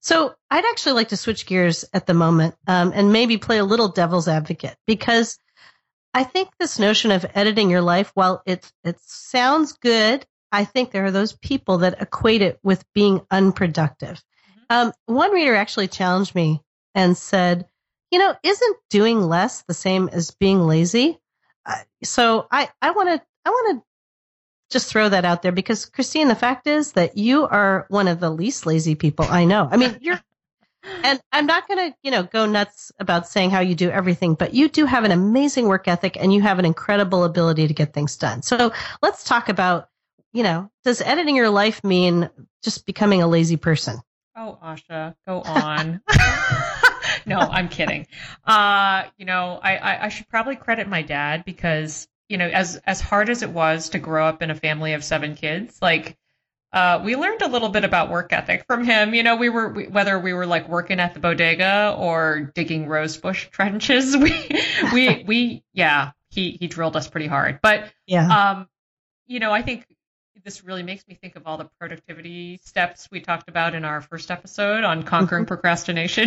So 0.00 0.34
I'd 0.50 0.64
actually 0.64 0.92
like 0.92 1.08
to 1.08 1.16
switch 1.16 1.46
gears 1.46 1.84
at 1.92 2.06
the 2.06 2.14
moment 2.14 2.54
um, 2.66 2.92
and 2.94 3.12
maybe 3.12 3.36
play 3.36 3.58
a 3.58 3.64
little 3.64 3.88
devil's 3.88 4.28
advocate 4.28 4.76
because 4.86 5.38
I 6.14 6.24
think 6.24 6.48
this 6.58 6.78
notion 6.78 7.10
of 7.10 7.26
editing 7.34 7.70
your 7.70 7.80
life, 7.80 8.10
while 8.14 8.42
it 8.46 8.70
it 8.84 8.98
sounds 9.00 9.72
good, 9.72 10.24
I 10.50 10.64
think 10.64 10.90
there 10.90 11.04
are 11.04 11.10
those 11.10 11.32
people 11.32 11.78
that 11.78 12.00
equate 12.00 12.42
it 12.42 12.58
with 12.62 12.84
being 12.94 13.20
unproductive. 13.30 14.22
Mm-hmm. 14.50 14.88
Um, 14.88 14.92
one 15.06 15.32
reader 15.32 15.54
actually 15.54 15.88
challenged 15.88 16.34
me 16.34 16.62
and 16.94 17.16
said, 17.16 17.66
"You 18.10 18.18
know, 18.18 18.34
isn't 18.42 18.76
doing 18.90 19.20
less 19.20 19.62
the 19.62 19.74
same 19.74 20.08
as 20.08 20.30
being 20.30 20.60
lazy?" 20.60 21.18
Uh, 21.66 21.74
so 22.02 22.46
I 22.50 22.70
I 22.80 22.92
want 22.92 23.10
to 23.10 23.22
I 23.48 23.50
want 23.50 23.78
to 23.78 23.84
just 24.70 24.90
throw 24.90 25.08
that 25.08 25.24
out 25.24 25.40
there 25.40 25.52
because 25.52 25.86
Christine, 25.86 26.28
the 26.28 26.34
fact 26.34 26.66
is 26.66 26.92
that 26.92 27.16
you 27.16 27.46
are 27.46 27.86
one 27.88 28.06
of 28.06 28.20
the 28.20 28.28
least 28.28 28.66
lazy 28.66 28.94
people 28.94 29.24
I 29.24 29.46
know. 29.46 29.66
I 29.70 29.78
mean, 29.78 29.96
you're, 30.02 30.20
and 31.02 31.18
I'm 31.32 31.46
not 31.46 31.66
going 31.66 31.90
to, 31.90 31.96
you 32.02 32.10
know, 32.10 32.24
go 32.24 32.44
nuts 32.44 32.92
about 32.98 33.26
saying 33.26 33.48
how 33.48 33.60
you 33.60 33.74
do 33.74 33.88
everything, 33.88 34.34
but 34.34 34.52
you 34.52 34.68
do 34.68 34.84
have 34.84 35.04
an 35.04 35.12
amazing 35.12 35.66
work 35.66 35.88
ethic 35.88 36.18
and 36.20 36.30
you 36.30 36.42
have 36.42 36.58
an 36.58 36.66
incredible 36.66 37.24
ability 37.24 37.66
to 37.68 37.72
get 37.72 37.94
things 37.94 38.18
done. 38.18 38.42
So 38.42 38.70
let's 39.00 39.24
talk 39.24 39.48
about, 39.48 39.88
you 40.34 40.42
know, 40.42 40.70
does 40.84 41.00
editing 41.00 41.34
your 41.34 41.48
life 41.48 41.82
mean 41.82 42.28
just 42.62 42.84
becoming 42.84 43.22
a 43.22 43.26
lazy 43.26 43.56
person? 43.56 43.98
Oh, 44.36 44.58
Asha, 44.62 45.14
go 45.26 45.40
on. 45.40 46.02
no, 47.26 47.38
I'm 47.38 47.70
kidding. 47.70 48.06
Uh, 48.44 49.04
you 49.16 49.24
know, 49.24 49.58
I, 49.62 49.76
I, 49.78 50.04
I 50.04 50.08
should 50.10 50.28
probably 50.28 50.56
credit 50.56 50.86
my 50.86 51.00
dad 51.00 51.46
because 51.46 52.08
you 52.28 52.38
know, 52.38 52.46
as 52.46 52.76
as 52.86 53.00
hard 53.00 53.30
as 53.30 53.42
it 53.42 53.50
was 53.50 53.90
to 53.90 53.98
grow 53.98 54.26
up 54.26 54.42
in 54.42 54.50
a 54.50 54.54
family 54.54 54.92
of 54.92 55.02
seven 55.02 55.34
kids, 55.34 55.78
like 55.80 56.16
uh, 56.72 57.00
we 57.02 57.16
learned 57.16 57.40
a 57.42 57.48
little 57.48 57.70
bit 57.70 57.84
about 57.84 58.10
work 58.10 58.32
ethic 58.32 58.64
from 58.66 58.84
him. 58.84 59.14
You 59.14 59.22
know, 59.22 59.36
we 59.36 59.48
were 59.48 59.68
we, 59.70 59.86
whether 59.86 60.18
we 60.18 60.34
were 60.34 60.46
like 60.46 60.68
working 60.68 61.00
at 61.00 61.14
the 61.14 61.20
bodega 61.20 61.94
or 61.98 62.52
digging 62.54 62.86
rosebush 62.86 63.46
trenches. 63.50 64.16
We 64.16 64.62
we 64.92 65.24
we 65.26 65.64
yeah, 65.72 66.12
he 66.30 66.56
he 66.60 66.66
drilled 66.66 66.96
us 66.96 67.08
pretty 67.08 67.26
hard. 67.26 67.60
But 67.62 67.90
yeah, 68.06 68.50
um, 68.50 68.68
you 69.26 69.40
know, 69.40 69.52
I 69.52 69.62
think 69.62 69.86
this 70.48 70.64
really 70.64 70.82
makes 70.82 71.06
me 71.06 71.14
think 71.14 71.36
of 71.36 71.42
all 71.44 71.58
the 71.58 71.68
productivity 71.78 72.58
steps 72.64 73.06
we 73.12 73.20
talked 73.20 73.50
about 73.50 73.74
in 73.74 73.84
our 73.84 74.00
first 74.00 74.30
episode 74.30 74.82
on 74.82 75.02
conquering 75.02 75.44
procrastination. 75.52 76.26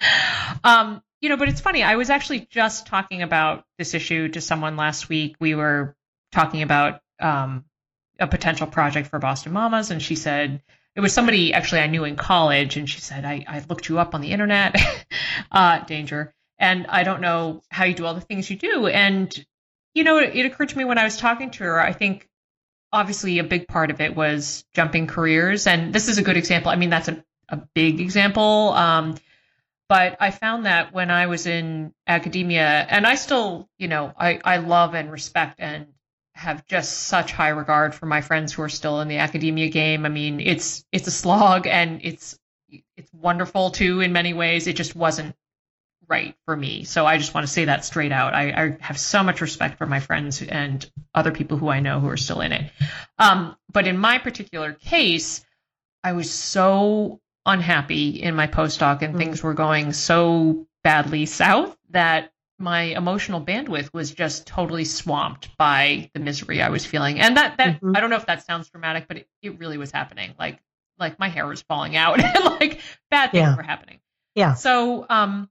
um, 0.64 1.02
you 1.20 1.28
know, 1.28 1.36
but 1.36 1.48
it's 1.48 1.60
funny. 1.60 1.82
I 1.82 1.96
was 1.96 2.08
actually 2.08 2.46
just 2.50 2.86
talking 2.86 3.20
about 3.20 3.64
this 3.76 3.94
issue 3.94 4.28
to 4.28 4.40
someone 4.40 4.76
last 4.76 5.08
week. 5.08 5.34
We 5.40 5.56
were 5.56 5.96
talking 6.30 6.62
about 6.62 7.00
um, 7.18 7.64
a 8.20 8.28
potential 8.28 8.68
project 8.68 9.08
for 9.08 9.18
Boston 9.18 9.50
Mamas, 9.54 9.90
and 9.90 10.00
she 10.00 10.14
said 10.14 10.62
it 10.94 11.00
was 11.00 11.12
somebody 11.12 11.52
actually 11.52 11.80
I 11.80 11.88
knew 11.88 12.04
in 12.04 12.14
college, 12.14 12.76
and 12.76 12.88
she 12.88 13.00
said 13.00 13.24
I, 13.24 13.44
I 13.48 13.64
looked 13.68 13.88
you 13.88 13.98
up 13.98 14.14
on 14.14 14.20
the 14.20 14.30
internet, 14.30 14.80
uh, 15.50 15.80
danger, 15.80 16.32
and 16.60 16.86
I 16.86 17.02
don't 17.02 17.22
know 17.22 17.62
how 17.70 17.86
you 17.86 17.94
do 17.94 18.06
all 18.06 18.14
the 18.14 18.20
things 18.20 18.48
you 18.48 18.56
do. 18.56 18.86
And 18.86 19.34
you 19.94 20.04
know, 20.04 20.18
it, 20.18 20.36
it 20.36 20.46
occurred 20.46 20.68
to 20.68 20.78
me 20.78 20.84
when 20.84 20.98
I 20.98 21.02
was 21.02 21.16
talking 21.16 21.50
to 21.50 21.64
her. 21.64 21.80
I 21.80 21.92
think 21.92 22.27
obviously 22.92 23.38
a 23.38 23.44
big 23.44 23.68
part 23.68 23.90
of 23.90 24.00
it 24.00 24.14
was 24.14 24.64
jumping 24.74 25.06
careers, 25.06 25.66
and 25.66 25.92
this 25.92 26.08
is 26.08 26.18
a 26.18 26.22
good 26.22 26.36
example. 26.36 26.70
I 26.70 26.76
mean, 26.76 26.90
that's 26.90 27.08
a 27.08 27.24
a 27.48 27.56
big 27.74 28.00
example. 28.00 28.72
Um, 28.74 29.16
but 29.88 30.18
I 30.20 30.30
found 30.30 30.66
that 30.66 30.92
when 30.92 31.10
I 31.10 31.26
was 31.26 31.46
in 31.46 31.94
academia, 32.06 32.66
and 32.66 33.06
I 33.06 33.14
still, 33.14 33.68
you 33.78 33.88
know, 33.88 34.12
I, 34.18 34.38
I 34.44 34.58
love 34.58 34.94
and 34.94 35.10
respect 35.10 35.60
and 35.60 35.86
have 36.34 36.66
just 36.66 37.04
such 37.04 37.32
high 37.32 37.48
regard 37.48 37.94
for 37.94 38.06
my 38.06 38.20
friends 38.20 38.52
who 38.52 38.62
are 38.62 38.68
still 38.68 39.00
in 39.00 39.08
the 39.08 39.18
academia 39.18 39.68
game. 39.68 40.04
I 40.04 40.08
mean, 40.10 40.40
it's 40.40 40.84
it's 40.92 41.08
a 41.08 41.10
slog 41.10 41.66
and 41.66 42.00
it's 42.04 42.38
it's 42.96 43.12
wonderful 43.12 43.70
too 43.70 44.00
in 44.00 44.12
many 44.12 44.34
ways. 44.34 44.66
It 44.66 44.76
just 44.76 44.94
wasn't 44.94 45.34
right 46.08 46.34
for 46.44 46.56
me. 46.56 46.84
So 46.84 47.06
I 47.06 47.18
just 47.18 47.34
want 47.34 47.46
to 47.46 47.52
say 47.52 47.66
that 47.66 47.84
straight 47.84 48.12
out. 48.12 48.34
I, 48.34 48.50
I 48.50 48.76
have 48.80 48.98
so 48.98 49.22
much 49.22 49.40
respect 49.40 49.78
for 49.78 49.86
my 49.86 50.00
friends 50.00 50.42
and 50.42 50.90
other 51.14 51.32
people 51.32 51.58
who 51.58 51.68
I 51.68 51.80
know 51.80 52.00
who 52.00 52.08
are 52.08 52.16
still 52.16 52.40
in 52.40 52.52
it. 52.52 52.70
Um, 53.18 53.56
but 53.72 53.86
in 53.86 53.98
my 53.98 54.18
particular 54.18 54.72
case, 54.72 55.44
I 56.02 56.12
was 56.12 56.30
so 56.30 57.20
unhappy 57.44 58.22
in 58.22 58.34
my 58.34 58.46
postdoc 58.46 59.02
and 59.02 59.10
mm-hmm. 59.10 59.18
things 59.18 59.42
were 59.42 59.54
going 59.54 59.92
so 59.92 60.66
badly 60.82 61.26
south 61.26 61.76
that 61.90 62.32
my 62.58 62.82
emotional 62.82 63.40
bandwidth 63.40 63.92
was 63.92 64.10
just 64.10 64.46
totally 64.46 64.84
swamped 64.84 65.56
by 65.56 66.10
the 66.14 66.20
misery 66.20 66.60
I 66.60 66.70
was 66.70 66.84
feeling. 66.84 67.20
And 67.20 67.36
that 67.36 67.56
that 67.58 67.76
mm-hmm. 67.76 67.96
I 67.96 68.00
don't 68.00 68.10
know 68.10 68.16
if 68.16 68.26
that 68.26 68.44
sounds 68.44 68.68
dramatic, 68.68 69.06
but 69.06 69.18
it, 69.18 69.28
it 69.42 69.58
really 69.58 69.78
was 69.78 69.92
happening. 69.92 70.34
Like 70.38 70.58
like 70.98 71.18
my 71.18 71.28
hair 71.28 71.46
was 71.46 71.62
falling 71.62 71.96
out 71.96 72.20
and 72.22 72.44
like 72.44 72.80
bad 73.10 73.30
things 73.30 73.42
yeah. 73.42 73.56
were 73.56 73.62
happening. 73.62 74.00
Yeah. 74.34 74.54
So 74.54 75.06
um 75.08 75.48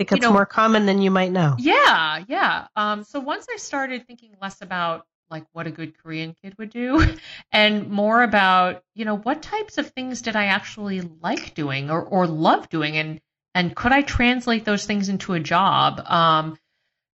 think 0.00 0.12
it's 0.12 0.22
you 0.22 0.28
know, 0.28 0.32
more 0.32 0.46
common 0.46 0.86
than 0.86 1.02
you 1.02 1.10
might 1.10 1.30
know. 1.30 1.56
Yeah, 1.58 2.24
yeah. 2.26 2.68
Um 2.74 3.04
so 3.04 3.20
once 3.20 3.46
I 3.52 3.56
started 3.56 4.06
thinking 4.06 4.34
less 4.40 4.62
about 4.62 5.06
like 5.30 5.44
what 5.52 5.66
a 5.66 5.70
good 5.70 5.96
Korean 5.98 6.34
kid 6.42 6.54
would 6.58 6.70
do 6.70 7.06
and 7.52 7.90
more 7.90 8.22
about, 8.22 8.82
you 8.94 9.04
know, 9.04 9.16
what 9.16 9.42
types 9.42 9.78
of 9.78 9.90
things 9.90 10.22
did 10.22 10.36
I 10.36 10.46
actually 10.46 11.02
like 11.02 11.54
doing 11.54 11.90
or, 11.90 12.02
or 12.02 12.26
love 12.26 12.68
doing 12.70 12.96
and 12.96 13.20
and 13.54 13.74
could 13.74 13.92
I 13.92 14.02
translate 14.02 14.64
those 14.64 14.86
things 14.86 15.08
into 15.08 15.34
a 15.34 15.40
job? 15.40 16.00
Um, 16.06 16.56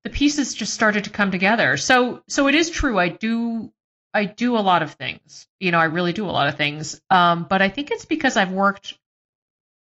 the 0.05 0.11
pieces 0.11 0.55
just 0.55 0.75
started 0.75 1.05
to 1.05 1.11
come 1.11 1.33
together. 1.33 1.77
So 1.77 2.23
so 2.29 2.47
it 2.47 2.55
is 2.55 2.71
true. 2.71 2.99
I 2.99 3.09
do 3.09 3.73
I 4.15 4.27
do 4.27 4.57
a 4.57 4.61
lot 4.61 4.83
of 4.83 4.93
things. 4.93 5.49
You 5.59 5.73
know, 5.73 5.79
I 5.79 5.87
really 5.87 6.13
do 6.13 6.25
a 6.25 6.31
lot 6.31 6.49
of 6.49 6.57
things. 6.57 7.01
Um, 7.11 7.47
but 7.51 7.63
I 7.63 7.69
think 7.69 7.91
it's 7.91 8.05
because 8.05 8.37
I've 8.37 8.53
worked 8.53 8.97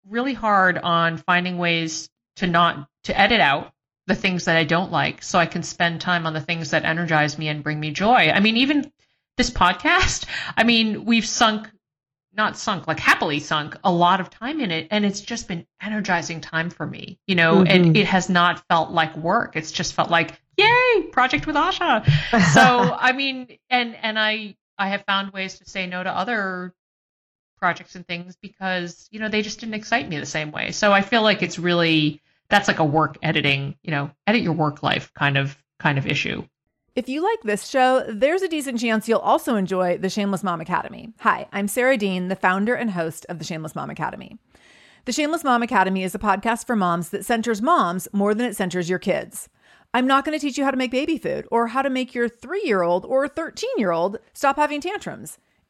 really 0.08 0.34
hard 0.34 0.78
on 0.78 1.16
finding 1.16 1.58
ways 1.58 2.08
to 2.36 2.46
not 2.46 2.88
to 3.04 3.18
edit 3.18 3.40
out 3.40 3.72
the 4.06 4.14
things 4.14 4.46
that 4.46 4.56
I 4.56 4.64
don't 4.64 4.90
like 4.90 5.22
so 5.22 5.38
I 5.38 5.46
can 5.46 5.62
spend 5.62 6.00
time 6.00 6.26
on 6.26 6.32
the 6.32 6.40
things 6.40 6.70
that 6.70 6.84
energize 6.84 7.38
me 7.38 7.48
and 7.48 7.62
bring 7.62 7.78
me 7.78 7.92
joy. 7.92 8.30
I 8.30 8.40
mean, 8.40 8.56
even 8.56 8.90
this 9.36 9.50
podcast, 9.50 10.26
I 10.56 10.64
mean, 10.64 11.04
we've 11.04 11.26
sunk 11.26 11.68
not 12.34 12.56
sunk, 12.56 12.86
like 12.86 12.98
happily 12.98 13.38
sunk 13.40 13.76
a 13.84 13.92
lot 13.92 14.20
of 14.20 14.30
time 14.30 14.60
in 14.60 14.70
it. 14.70 14.88
And 14.90 15.04
it's 15.04 15.20
just 15.20 15.48
been 15.48 15.66
energizing 15.80 16.40
time 16.40 16.70
for 16.70 16.86
me, 16.86 17.18
you 17.26 17.34
know, 17.34 17.56
mm-hmm. 17.56 17.66
and 17.66 17.96
it 17.96 18.06
has 18.06 18.28
not 18.28 18.62
felt 18.68 18.90
like 18.90 19.14
work. 19.16 19.54
It's 19.54 19.70
just 19.70 19.92
felt 19.92 20.10
like, 20.10 20.40
yay, 20.56 21.02
project 21.12 21.46
with 21.46 21.56
Asha. 21.56 22.04
so, 22.54 22.96
I 22.98 23.12
mean, 23.12 23.58
and, 23.68 23.94
and 23.94 24.18
I, 24.18 24.56
I 24.78 24.88
have 24.88 25.04
found 25.04 25.32
ways 25.32 25.58
to 25.58 25.68
say 25.68 25.86
no 25.86 26.02
to 26.02 26.10
other 26.10 26.74
projects 27.62 27.94
and 27.94 28.04
things 28.08 28.34
because, 28.34 29.06
you 29.12 29.20
know, 29.20 29.28
they 29.28 29.40
just 29.40 29.60
didn't 29.60 29.76
excite 29.76 30.08
me 30.08 30.18
the 30.18 30.26
same 30.26 30.50
way. 30.50 30.72
So 30.72 30.92
I 30.92 31.00
feel 31.00 31.22
like 31.22 31.44
it's 31.44 31.60
really, 31.60 32.20
that's 32.48 32.66
like 32.66 32.80
a 32.80 32.84
work 32.84 33.18
editing, 33.22 33.76
you 33.84 33.92
know, 33.92 34.10
edit 34.26 34.42
your 34.42 34.52
work 34.52 34.82
life 34.82 35.12
kind 35.14 35.38
of, 35.38 35.56
kind 35.78 35.96
of 35.96 36.04
issue. 36.04 36.42
If 36.96 37.08
you 37.08 37.22
like 37.22 37.40
this 37.44 37.68
show, 37.68 38.04
there's 38.08 38.42
a 38.42 38.48
decent 38.48 38.80
chance 38.80 39.08
you'll 39.08 39.20
also 39.20 39.54
enjoy 39.54 39.96
the 39.96 40.10
Shameless 40.10 40.42
Mom 40.42 40.60
Academy. 40.60 41.12
Hi, 41.20 41.46
I'm 41.52 41.68
Sarah 41.68 41.96
Dean, 41.96 42.26
the 42.26 42.34
founder 42.34 42.74
and 42.74 42.90
host 42.90 43.26
of 43.28 43.38
the 43.38 43.44
Shameless 43.44 43.76
Mom 43.76 43.90
Academy. 43.90 44.36
The 45.04 45.12
Shameless 45.12 45.44
Mom 45.44 45.62
Academy 45.62 46.02
is 46.02 46.16
a 46.16 46.18
podcast 46.18 46.66
for 46.66 46.74
moms 46.74 47.10
that 47.10 47.24
centers 47.24 47.62
moms 47.62 48.08
more 48.12 48.34
than 48.34 48.44
it 48.44 48.56
centers 48.56 48.90
your 48.90 48.98
kids. 48.98 49.48
I'm 49.94 50.08
not 50.08 50.24
going 50.24 50.36
to 50.36 50.44
teach 50.44 50.58
you 50.58 50.64
how 50.64 50.72
to 50.72 50.76
make 50.76 50.90
baby 50.90 51.16
food 51.16 51.46
or 51.52 51.68
how 51.68 51.82
to 51.82 51.90
make 51.90 52.12
your 52.12 52.28
three 52.28 52.62
year 52.64 52.82
old 52.82 53.04
or 53.04 53.28
13 53.28 53.70
year 53.76 53.92
old 53.92 54.18
stop 54.32 54.56
having 54.56 54.80
tantrums. 54.80 55.38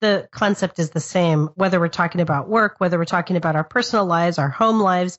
the 0.00 0.28
concept 0.30 0.78
is 0.78 0.90
the 0.90 1.00
same, 1.00 1.48
whether 1.54 1.78
we're 1.78 1.88
talking 1.88 2.20
about 2.20 2.48
work, 2.48 2.76
whether 2.78 2.98
we're 2.98 3.04
talking 3.04 3.36
about 3.36 3.56
our 3.56 3.64
personal 3.64 4.06
lives, 4.06 4.38
our 4.38 4.48
home 4.48 4.80
lives, 4.80 5.18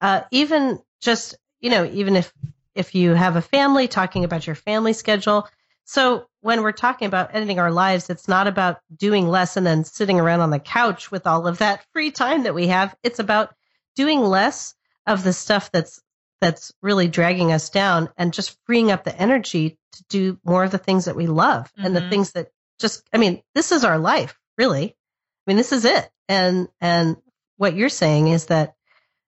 uh, 0.00 0.22
even 0.30 0.78
just, 1.00 1.36
you 1.60 1.70
know, 1.70 1.84
even 1.84 2.16
if, 2.16 2.32
if 2.74 2.94
you 2.94 3.14
have 3.14 3.36
a 3.36 3.42
family, 3.42 3.88
talking 3.88 4.24
about 4.24 4.46
your 4.46 4.56
family 4.56 4.92
schedule, 4.92 5.48
so 5.88 6.26
when 6.42 6.62
we're 6.62 6.72
talking 6.72 7.06
about 7.06 7.34
editing 7.34 7.58
our 7.58 7.72
lives, 7.72 8.10
it's 8.10 8.28
not 8.28 8.46
about 8.46 8.80
doing 8.94 9.26
less 9.26 9.56
and 9.56 9.66
then 9.66 9.84
sitting 9.84 10.20
around 10.20 10.42
on 10.42 10.50
the 10.50 10.58
couch 10.58 11.10
with 11.10 11.26
all 11.26 11.46
of 11.46 11.58
that 11.58 11.82
free 11.94 12.10
time 12.10 12.42
that 12.42 12.54
we 12.54 12.66
have. 12.66 12.94
It's 13.02 13.20
about 13.20 13.54
doing 13.96 14.20
less 14.20 14.74
of 15.06 15.24
the 15.24 15.32
stuff 15.32 15.72
that's 15.72 16.02
that's 16.42 16.74
really 16.82 17.08
dragging 17.08 17.52
us 17.52 17.70
down 17.70 18.10
and 18.18 18.34
just 18.34 18.58
freeing 18.66 18.90
up 18.90 19.02
the 19.02 19.18
energy 19.18 19.78
to 19.92 20.04
do 20.10 20.38
more 20.44 20.62
of 20.62 20.70
the 20.70 20.76
things 20.76 21.06
that 21.06 21.16
we 21.16 21.26
love 21.26 21.64
mm-hmm. 21.68 21.86
and 21.86 21.96
the 21.96 22.00
mm-hmm. 22.00 22.10
things 22.10 22.32
that 22.32 22.48
just 22.78 23.08
I 23.12 23.18
mean, 23.18 23.42
this 23.54 23.72
is 23.72 23.84
our 23.84 23.98
life, 23.98 24.38
really. 24.56 24.84
I 24.86 25.50
mean, 25.50 25.56
this 25.56 25.72
is 25.72 25.84
it. 25.84 26.08
And 26.28 26.68
and 26.80 27.16
what 27.56 27.74
you're 27.74 27.88
saying 27.88 28.28
is 28.28 28.46
that 28.46 28.74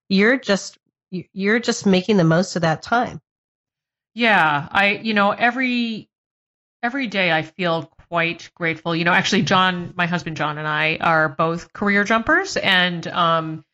you're 0.08 0.38
just 0.38 0.78
you're 1.10 1.58
just 1.58 1.86
making 1.86 2.16
the 2.16 2.24
most 2.24 2.56
of 2.56 2.62
that 2.62 2.82
time. 2.82 3.20
Yeah, 4.14 4.68
I 4.70 5.00
you 5.02 5.14
know, 5.14 5.30
every 5.30 6.08
every 6.82 7.06
day 7.06 7.30
I 7.32 7.42
feel 7.42 7.90
quite 8.08 8.50
grateful. 8.54 8.94
You 8.94 9.04
know, 9.04 9.12
actually, 9.12 9.42
John, 9.42 9.94
my 9.96 10.06
husband 10.06 10.36
John, 10.36 10.58
and 10.58 10.66
I 10.66 10.98
are 11.00 11.28
both 11.28 11.72
career 11.72 12.04
jumpers, 12.04 12.56
and 12.56 13.06
um, 13.06 13.64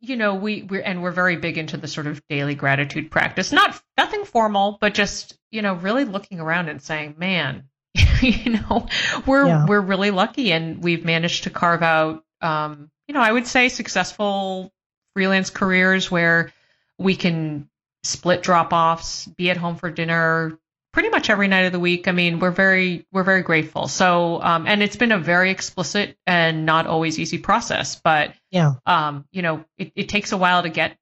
you 0.00 0.16
know, 0.16 0.34
we 0.34 0.62
we're 0.62 0.82
and 0.82 1.02
we're 1.02 1.12
very 1.12 1.36
big 1.36 1.58
into 1.58 1.76
the 1.76 1.88
sort 1.88 2.06
of 2.06 2.20
daily 2.28 2.54
gratitude 2.54 3.10
practice. 3.10 3.52
Not 3.52 3.80
nothing 3.96 4.24
formal, 4.24 4.78
but 4.80 4.94
just 4.94 5.38
you 5.50 5.62
know, 5.62 5.74
really 5.74 6.04
looking 6.04 6.40
around 6.40 6.68
and 6.68 6.82
saying, 6.82 7.14
man, 7.18 7.68
you 8.22 8.52
know, 8.52 8.88
we're 9.26 9.46
yeah. 9.46 9.66
we're 9.66 9.80
really 9.80 10.10
lucky, 10.10 10.52
and 10.52 10.82
we've 10.82 11.04
managed 11.04 11.44
to 11.44 11.50
carve 11.50 11.82
out, 11.82 12.24
um, 12.40 12.90
you 13.06 13.14
know, 13.14 13.20
I 13.20 13.30
would 13.30 13.46
say 13.46 13.68
successful 13.68 14.72
freelance 15.14 15.50
careers 15.50 16.10
where 16.10 16.52
we 16.98 17.16
can 17.16 17.68
split 18.02 18.42
drop 18.42 18.72
offs, 18.72 19.26
be 19.26 19.50
at 19.50 19.56
home 19.56 19.76
for 19.76 19.90
dinner, 19.90 20.58
pretty 20.92 21.08
much 21.08 21.30
every 21.30 21.48
night 21.48 21.66
of 21.66 21.72
the 21.72 21.80
week. 21.80 22.08
I 22.08 22.12
mean, 22.12 22.38
we're 22.38 22.50
very 22.50 23.06
we're 23.12 23.22
very 23.24 23.42
grateful. 23.42 23.88
So, 23.88 24.40
um, 24.42 24.66
and 24.66 24.82
it's 24.82 24.96
been 24.96 25.12
a 25.12 25.18
very 25.18 25.50
explicit 25.50 26.16
and 26.26 26.64
not 26.66 26.86
always 26.86 27.18
easy 27.18 27.38
process, 27.38 28.00
but 28.02 28.34
Yeah. 28.50 28.74
um, 28.86 29.26
you 29.32 29.42
know, 29.42 29.64
it, 29.78 29.92
it 29.96 30.08
takes 30.08 30.32
a 30.32 30.36
while 30.36 30.62
to 30.62 30.68
get 30.68 30.96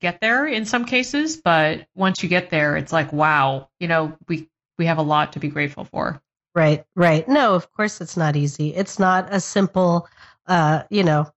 get 0.00 0.20
there 0.20 0.46
in 0.46 0.64
some 0.64 0.86
cases, 0.86 1.36
but 1.36 1.86
once 1.94 2.22
you 2.22 2.28
get 2.28 2.50
there, 2.50 2.76
it's 2.76 2.92
like 2.92 3.12
wow, 3.12 3.68
you 3.78 3.88
know, 3.88 4.16
we 4.28 4.48
we 4.78 4.86
have 4.86 4.98
a 4.98 5.02
lot 5.02 5.32
to 5.32 5.38
be 5.38 5.48
grateful 5.48 5.84
for. 5.84 6.22
Right, 6.54 6.84
right. 6.94 7.28
No, 7.28 7.54
of 7.54 7.72
course 7.72 8.00
it's 8.00 8.16
not 8.16 8.36
easy. 8.36 8.74
It's 8.74 8.98
not 8.98 9.32
a 9.32 9.40
simple, 9.40 10.08
uh, 10.46 10.84
you 10.88 11.02
know, 11.02 11.32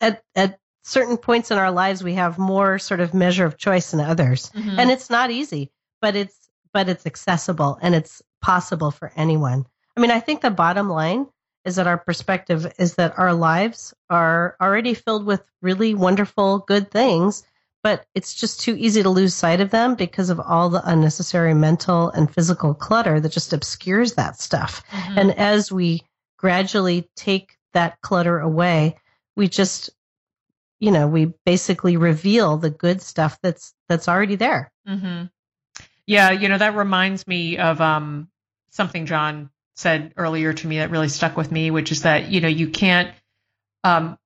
at 0.00 0.22
at 0.34 0.58
certain 0.82 1.16
points 1.16 1.50
in 1.50 1.58
our 1.58 1.70
lives 1.70 2.02
we 2.02 2.14
have 2.14 2.38
more 2.38 2.78
sort 2.78 3.00
of 3.00 3.14
measure 3.14 3.44
of 3.44 3.58
choice 3.58 3.90
than 3.90 4.00
others. 4.00 4.50
And 4.78 4.90
it's 4.90 5.10
not 5.10 5.30
easy, 5.30 5.70
but 6.00 6.16
it's 6.16 6.48
but 6.72 6.88
it's 6.88 7.06
accessible 7.06 7.78
and 7.80 7.94
it's 7.94 8.22
possible 8.40 8.90
for 8.90 9.12
anyone. 9.16 9.64
I 9.96 10.00
mean, 10.00 10.10
I 10.10 10.20
think 10.20 10.40
the 10.40 10.50
bottom 10.50 10.88
line 10.88 11.26
is 11.64 11.76
that 11.76 11.86
our 11.86 11.98
perspective 11.98 12.72
is 12.78 12.94
that 12.94 13.18
our 13.18 13.34
lives 13.34 13.94
are 14.08 14.56
already 14.60 14.94
filled 14.94 15.26
with 15.26 15.42
really 15.60 15.94
wonderful 15.94 16.60
good 16.60 16.90
things 16.90 17.44
but 17.88 18.04
it's 18.14 18.34
just 18.34 18.60
too 18.60 18.76
easy 18.76 19.02
to 19.02 19.08
lose 19.08 19.34
sight 19.34 19.62
of 19.62 19.70
them 19.70 19.94
because 19.94 20.28
of 20.28 20.38
all 20.38 20.68
the 20.68 20.86
unnecessary 20.86 21.54
mental 21.54 22.10
and 22.10 22.30
physical 22.30 22.74
clutter 22.74 23.18
that 23.18 23.32
just 23.32 23.54
obscures 23.54 24.12
that 24.12 24.38
stuff. 24.38 24.84
Mm-hmm. 24.90 25.18
And 25.18 25.38
as 25.38 25.72
we 25.72 26.02
gradually 26.36 27.08
take 27.16 27.56
that 27.72 27.98
clutter 28.02 28.40
away, 28.40 28.98
we 29.36 29.48
just, 29.48 29.88
you 30.78 30.90
know, 30.90 31.08
we 31.08 31.32
basically 31.46 31.96
reveal 31.96 32.58
the 32.58 32.68
good 32.68 33.00
stuff 33.00 33.38
that's 33.42 33.72
that's 33.88 34.06
already 34.06 34.36
there. 34.36 34.70
hmm 34.86 35.22
Yeah, 36.06 36.32
you 36.32 36.50
know 36.50 36.58
that 36.58 36.76
reminds 36.76 37.26
me 37.26 37.56
of 37.56 37.80
um, 37.80 38.28
something 38.68 39.06
John 39.06 39.48
said 39.76 40.12
earlier 40.18 40.52
to 40.52 40.66
me 40.66 40.76
that 40.76 40.90
really 40.90 41.08
stuck 41.08 41.38
with 41.38 41.50
me, 41.50 41.70
which 41.70 41.90
is 41.90 42.02
that 42.02 42.28
you 42.28 42.42
know 42.42 42.48
you 42.48 42.68
can't 42.68 43.14
um, 43.82 44.18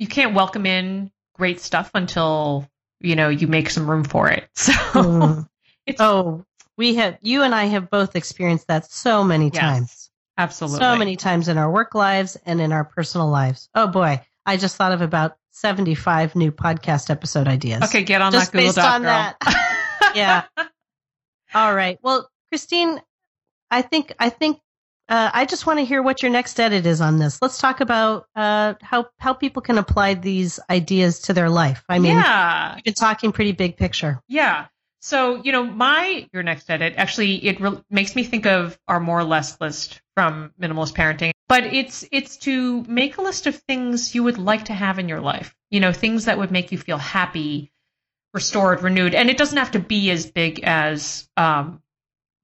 you 0.00 0.08
can't 0.08 0.34
welcome 0.34 0.66
in 0.66 1.12
great 1.34 1.60
stuff 1.60 1.92
until 1.94 2.68
you 3.00 3.16
know 3.16 3.28
you 3.28 3.46
make 3.46 3.70
some 3.70 3.88
room 3.90 4.04
for 4.04 4.28
it. 4.30 4.48
So 4.56 4.72
Mm. 4.72 5.48
it's 5.86 6.00
Oh, 6.00 6.44
we 6.76 6.94
have 6.96 7.18
you 7.22 7.42
and 7.42 7.54
I 7.54 7.64
have 7.66 7.90
both 7.90 8.16
experienced 8.16 8.66
that 8.68 8.90
so 8.90 9.24
many 9.24 9.46
Yes, 9.46 9.60
times. 9.60 10.10
absolutely 10.36 10.78
So 10.80 10.96
many 10.96 11.16
times 11.16 11.48
in 11.48 11.58
our 11.58 11.70
work 11.70 11.94
lives 11.94 12.36
and 12.46 12.60
in 12.60 12.72
our 12.72 12.84
personal 12.84 13.28
lives. 13.28 13.68
Oh 13.74 13.86
boy, 13.86 14.20
I 14.46 14.56
just 14.56 14.76
thought 14.76 14.92
of 14.92 15.00
about 15.00 15.36
75 15.52 16.36
new 16.36 16.52
podcast 16.52 17.10
episode 17.10 17.48
ideas. 17.48 17.82
Okay, 17.84 18.02
get 18.04 18.22
on 18.22 18.32
Just 18.32 18.52
that 18.52 18.56
Google 18.56 18.66
based 18.68 18.76
Doc, 18.76 18.94
on 18.94 19.02
girl. 19.02 19.10
that. 19.10 19.36
Yeah. 20.14 20.42
All 21.54 21.74
right. 21.74 21.98
Well, 22.02 22.28
Christine, 22.50 23.00
I 23.70 23.82
think 23.82 24.12
I 24.18 24.30
think 24.30 24.58
uh, 25.08 25.30
I 25.32 25.46
just 25.46 25.66
want 25.66 25.78
to 25.78 25.84
hear 25.84 26.02
what 26.02 26.22
your 26.22 26.30
next 26.30 26.60
edit 26.60 26.84
is 26.84 27.00
on 27.00 27.18
this. 27.18 27.40
Let's 27.40 27.58
talk 27.58 27.80
about 27.80 28.26
uh, 28.36 28.74
how 28.82 29.06
how 29.18 29.32
people 29.32 29.62
can 29.62 29.78
apply 29.78 30.14
these 30.14 30.60
ideas 30.68 31.20
to 31.20 31.32
their 31.32 31.48
life. 31.48 31.82
I 31.88 31.98
mean, 31.98 32.12
yeah, 32.12 32.74
you've 32.76 32.84
been 32.84 32.94
talking 32.94 33.32
pretty 33.32 33.52
big 33.52 33.76
picture. 33.76 34.20
Yeah. 34.28 34.66
So, 35.00 35.42
you 35.42 35.52
know, 35.52 35.64
my 35.64 36.28
your 36.32 36.42
next 36.42 36.68
edit 36.68 36.94
actually 36.96 37.36
it 37.46 37.60
re- 37.60 37.82
makes 37.88 38.16
me 38.16 38.24
think 38.24 38.46
of 38.46 38.78
our 38.88 39.00
more 39.00 39.18
or 39.18 39.24
less 39.24 39.58
list 39.60 40.02
from 40.14 40.52
minimalist 40.60 40.94
parenting, 40.94 41.30
but 41.48 41.64
it's 41.64 42.04
it's 42.12 42.36
to 42.38 42.82
make 42.84 43.16
a 43.16 43.22
list 43.22 43.46
of 43.46 43.56
things 43.56 44.14
you 44.14 44.24
would 44.24 44.38
like 44.38 44.66
to 44.66 44.74
have 44.74 44.98
in 44.98 45.08
your 45.08 45.20
life. 45.20 45.54
You 45.70 45.80
know, 45.80 45.92
things 45.92 46.26
that 46.26 46.36
would 46.36 46.50
make 46.50 46.72
you 46.72 46.78
feel 46.78 46.98
happy, 46.98 47.72
restored, 48.34 48.82
renewed, 48.82 49.14
and 49.14 49.30
it 49.30 49.38
doesn't 49.38 49.58
have 49.58 49.70
to 49.70 49.78
be 49.78 50.10
as 50.10 50.26
big 50.26 50.60
as 50.64 51.28
um, 51.36 51.80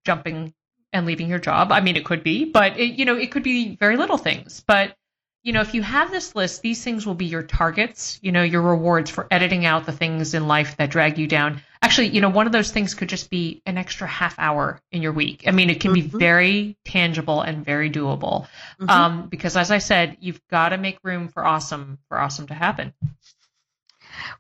jumping 0.06 0.54
and 0.94 1.04
leaving 1.04 1.28
your 1.28 1.38
job. 1.38 1.72
I 1.72 1.80
mean, 1.80 1.96
it 1.96 2.04
could 2.06 2.22
be, 2.22 2.46
but 2.46 2.78
it, 2.78 2.98
you 2.98 3.04
know, 3.04 3.16
it 3.16 3.30
could 3.32 3.42
be 3.42 3.76
very 3.76 3.96
little 3.98 4.16
things. 4.16 4.64
But 4.66 4.96
you 5.42 5.52
know, 5.52 5.60
if 5.60 5.74
you 5.74 5.82
have 5.82 6.10
this 6.10 6.34
list, 6.34 6.62
these 6.62 6.82
things 6.82 7.04
will 7.04 7.14
be 7.14 7.26
your 7.26 7.42
targets, 7.42 8.18
you 8.22 8.32
know, 8.32 8.42
your 8.42 8.62
rewards 8.62 9.10
for 9.10 9.26
editing 9.30 9.66
out 9.66 9.84
the 9.84 9.92
things 9.92 10.32
in 10.32 10.48
life 10.48 10.78
that 10.78 10.88
drag 10.88 11.18
you 11.18 11.26
down. 11.26 11.60
Actually, 11.82 12.08
you 12.08 12.22
know, 12.22 12.30
one 12.30 12.46
of 12.46 12.52
those 12.52 12.70
things 12.70 12.94
could 12.94 13.10
just 13.10 13.28
be 13.28 13.60
an 13.66 13.76
extra 13.76 14.06
half 14.06 14.34
hour 14.38 14.80
in 14.90 15.02
your 15.02 15.12
week. 15.12 15.44
I 15.46 15.50
mean, 15.50 15.68
it 15.68 15.80
can 15.80 15.92
be 15.92 16.02
Mhm. 16.02 16.18
very 16.18 16.78
tangible 16.86 17.42
and 17.42 17.62
very 17.62 17.90
doable. 17.90 18.46
Mhm. 18.80 18.88
Um, 18.88 19.26
because 19.28 19.54
as 19.54 19.70
I 19.70 19.76
said, 19.76 20.16
you've 20.18 20.40
got 20.48 20.70
to 20.70 20.78
make 20.78 20.98
room 21.02 21.28
for 21.28 21.44
awesome, 21.44 21.98
for 22.08 22.18
awesome 22.18 22.46
to 22.46 22.54
happen. 22.54 22.94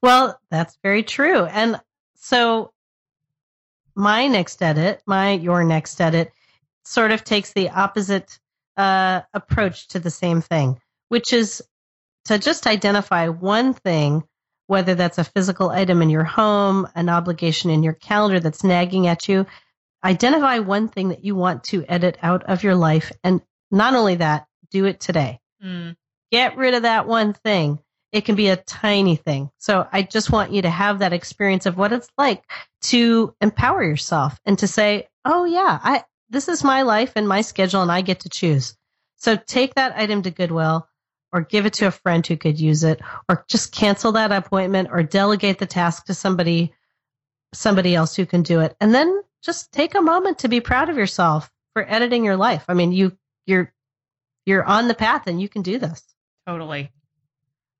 Well, 0.00 0.40
that's 0.50 0.78
very 0.82 1.02
true. 1.02 1.44
And 1.44 1.78
so 2.14 2.72
my 3.94 4.26
next 4.26 4.62
edit, 4.62 5.02
my 5.04 5.32
your 5.32 5.64
next 5.64 6.00
edit 6.00 6.32
sort 6.84 7.10
of 7.12 7.24
takes 7.24 7.52
the 7.52 7.70
opposite 7.70 8.38
uh, 8.76 9.22
approach 9.32 9.88
to 9.88 9.98
the 9.98 10.10
same 10.10 10.40
thing, 10.40 10.80
which 11.08 11.32
is 11.32 11.62
to 12.26 12.38
just 12.38 12.66
identify 12.66 13.28
one 13.28 13.74
thing, 13.74 14.24
whether 14.66 14.94
that's 14.94 15.18
a 15.18 15.24
physical 15.24 15.70
item 15.70 16.02
in 16.02 16.10
your 16.10 16.24
home, 16.24 16.88
an 16.94 17.08
obligation 17.08 17.70
in 17.70 17.82
your 17.82 17.92
calendar 17.92 18.40
that's 18.40 18.64
nagging 18.64 19.06
at 19.06 19.28
you. 19.28 19.46
Identify 20.02 20.58
one 20.60 20.88
thing 20.88 21.08
that 21.10 21.24
you 21.24 21.34
want 21.34 21.64
to 21.64 21.84
edit 21.88 22.18
out 22.22 22.44
of 22.44 22.62
your 22.62 22.74
life. 22.74 23.12
And 23.22 23.40
not 23.70 23.94
only 23.94 24.16
that, 24.16 24.46
do 24.70 24.84
it 24.86 25.00
today 25.00 25.40
Mm, 25.64 25.96
get 26.30 26.56
rid 26.56 26.74
of 26.74 26.82
that 26.82 27.06
one 27.06 27.32
thing. 27.32 27.78
It 28.12 28.24
can 28.26 28.34
be 28.34 28.48
a 28.48 28.56
tiny 28.56 29.16
thing. 29.16 29.50
So 29.58 29.86
I 29.90 30.02
just 30.02 30.30
want 30.30 30.52
you 30.52 30.62
to 30.62 30.70
have 30.70 30.98
that 30.98 31.12
experience 31.12 31.64
of 31.66 31.78
what 31.78 31.92
it's 31.92 32.08
like 32.18 32.44
to 32.82 33.34
empower 33.40 33.82
yourself 33.82 34.38
and 34.44 34.58
to 34.58 34.68
say, 34.68 35.08
"Oh 35.24 35.44
yeah, 35.44 35.78
I 35.82 36.04
this 36.30 36.48
is 36.48 36.64
my 36.64 36.82
life 36.82 37.12
and 37.16 37.28
my 37.28 37.40
schedule 37.42 37.82
and 37.82 37.92
I 37.92 38.00
get 38.00 38.20
to 38.20 38.28
choose." 38.28 38.76
So 39.16 39.36
take 39.36 39.74
that 39.74 39.96
item 39.96 40.22
to 40.22 40.30
Goodwill 40.30 40.88
or 41.32 41.40
give 41.40 41.66
it 41.66 41.72
to 41.74 41.86
a 41.86 41.90
friend 41.90 42.26
who 42.26 42.36
could 42.36 42.60
use 42.60 42.84
it 42.84 43.00
or 43.28 43.44
just 43.48 43.72
cancel 43.72 44.12
that 44.12 44.32
appointment 44.32 44.88
or 44.92 45.02
delegate 45.02 45.58
the 45.58 45.66
task 45.66 46.06
to 46.06 46.14
somebody 46.14 46.72
somebody 47.52 47.94
else 47.94 48.14
who 48.16 48.26
can 48.26 48.42
do 48.42 48.60
it. 48.60 48.76
And 48.80 48.94
then 48.94 49.22
just 49.42 49.72
take 49.72 49.94
a 49.94 50.00
moment 50.02 50.38
to 50.40 50.48
be 50.48 50.60
proud 50.60 50.88
of 50.90 50.96
yourself 50.96 51.50
for 51.72 51.84
editing 51.88 52.24
your 52.24 52.36
life. 52.36 52.64
I 52.68 52.74
mean, 52.74 52.92
you 52.92 53.16
you're 53.46 53.72
you're 54.46 54.64
on 54.64 54.88
the 54.88 54.94
path 54.94 55.26
and 55.26 55.40
you 55.40 55.48
can 55.48 55.62
do 55.62 55.78
this. 55.78 56.02
totally. 56.46 56.90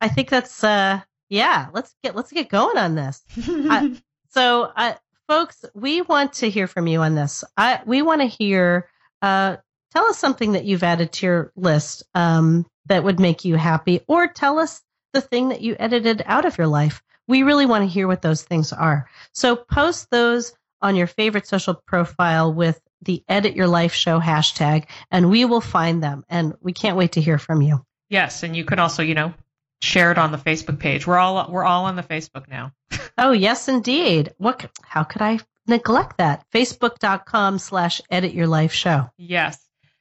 I 0.00 0.09
think 0.09 0.28
that's 0.30 0.62
uh 0.64 1.00
yeah, 1.28 1.68
let's 1.72 1.94
get 2.02 2.14
let's 2.16 2.33
get 2.33 2.48
going 2.48 2.76
on 2.78 2.94
this. 2.94 3.22
I- 3.48 3.96
So, 4.30 4.64
uh 4.64 4.94
folks, 5.28 5.64
we 5.74 6.02
want 6.02 6.34
to 6.34 6.50
hear 6.50 6.66
from 6.66 6.87
you 6.87 7.00
on 7.00 7.14
this. 7.14 7.44
I 7.56 7.80
we 7.87 8.02
want 8.02 8.20
to 8.20 8.26
hear 8.26 8.88
uh 9.22 9.56
tell 9.92 10.06
us 10.06 10.18
something 10.18 10.52
that 10.52 10.64
you've 10.64 10.82
added 10.82 11.12
to 11.12 11.26
your 11.26 11.52
list 11.56 12.02
um 12.14 12.66
that 12.87 13.04
would 13.04 13.20
make 13.20 13.44
you 13.44 13.56
happy 13.56 14.00
or 14.08 14.28
tell 14.28 14.58
us 14.58 14.82
the 15.12 15.20
thing 15.20 15.48
that 15.50 15.60
you 15.60 15.76
edited 15.78 16.22
out 16.26 16.44
of 16.44 16.58
your 16.58 16.66
life. 16.66 17.02
We 17.26 17.42
really 17.42 17.66
want 17.66 17.82
to 17.82 17.88
hear 17.88 18.06
what 18.06 18.20
those 18.22 18.42
things 18.42 18.72
are. 18.72 19.08
So 19.32 19.56
post 19.56 20.08
those 20.10 20.52
on 20.82 20.96
your 20.96 21.06
favorite 21.06 21.46
social 21.46 21.74
profile 21.87 22.52
with 22.52 22.78
the 23.00 23.22
edit 23.28 23.54
your 23.56 23.66
life 23.68 23.94
show 23.94 24.20
hashtag 24.20 24.87
and 25.10 25.30
we 25.30 25.44
will 25.44 25.60
find 25.60 26.02
them 26.02 26.24
and 26.28 26.54
we 26.60 26.72
can't 26.72 26.96
wait 26.96 27.12
to 27.12 27.20
hear 27.20 27.38
from 27.38 27.62
you. 27.62 27.84
yes, 28.10 28.42
and 28.42 28.54
you 28.56 28.64
can 28.64 28.78
also, 28.78 29.02
you 29.02 29.14
know, 29.14 29.32
share 29.80 30.10
it 30.10 30.18
on 30.18 30.32
the 30.32 30.38
Facebook 30.38 30.78
page. 30.78 31.06
We're 31.06 31.18
all 31.18 31.50
we're 31.50 31.64
all 31.64 31.84
on 31.84 31.96
the 31.96 32.02
Facebook 32.02 32.48
now. 32.48 32.72
Oh, 33.16 33.33
yes, 33.33 33.68
indeed. 33.68 34.33
What? 34.38 34.70
How 34.83 35.05
could 35.05 35.22
I 35.22 35.38
neglect 35.66 36.18
that? 36.18 36.44
Facebook.com 36.53 37.59
slash 37.59 38.00
edit 38.11 38.35
your 38.35 38.46
life 38.46 38.72
show. 38.72 39.09
Yes. 39.16 39.59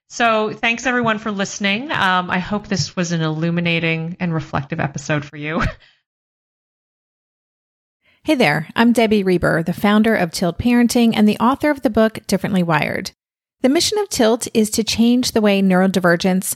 So 0.10 0.52
thanks 0.52 0.86
everyone 0.86 1.18
for 1.20 1.32
listening. 1.32 1.92
Um, 1.92 2.30
I 2.30 2.40
hope 2.40 2.68
this 2.68 2.96
was 2.96 3.12
an 3.12 3.22
illuminating 3.22 4.18
and 4.20 4.34
reflective 4.34 4.80
episode 4.80 5.26
for 5.26 5.38
you. 5.38 5.62
Hey 8.26 8.36
there, 8.36 8.70
I'm 8.74 8.94
Debbie 8.94 9.22
Reber, 9.22 9.64
the 9.64 9.74
founder 9.74 10.16
of 10.16 10.32
Tilt 10.32 10.58
Parenting 10.58 11.12
and 11.14 11.28
the 11.28 11.38
author 11.40 11.70
of 11.70 11.82
the 11.82 11.90
book 11.90 12.20
Differently 12.26 12.64
Wired. 12.64 13.12
The 13.60 13.68
mission 13.68 13.98
of 13.98 14.08
Tilt 14.08 14.48
is 14.54 14.70
to 14.70 14.82
change 14.82 15.34
the 15.34 15.42
way 15.42 15.62
neurodivergence, 15.62 16.56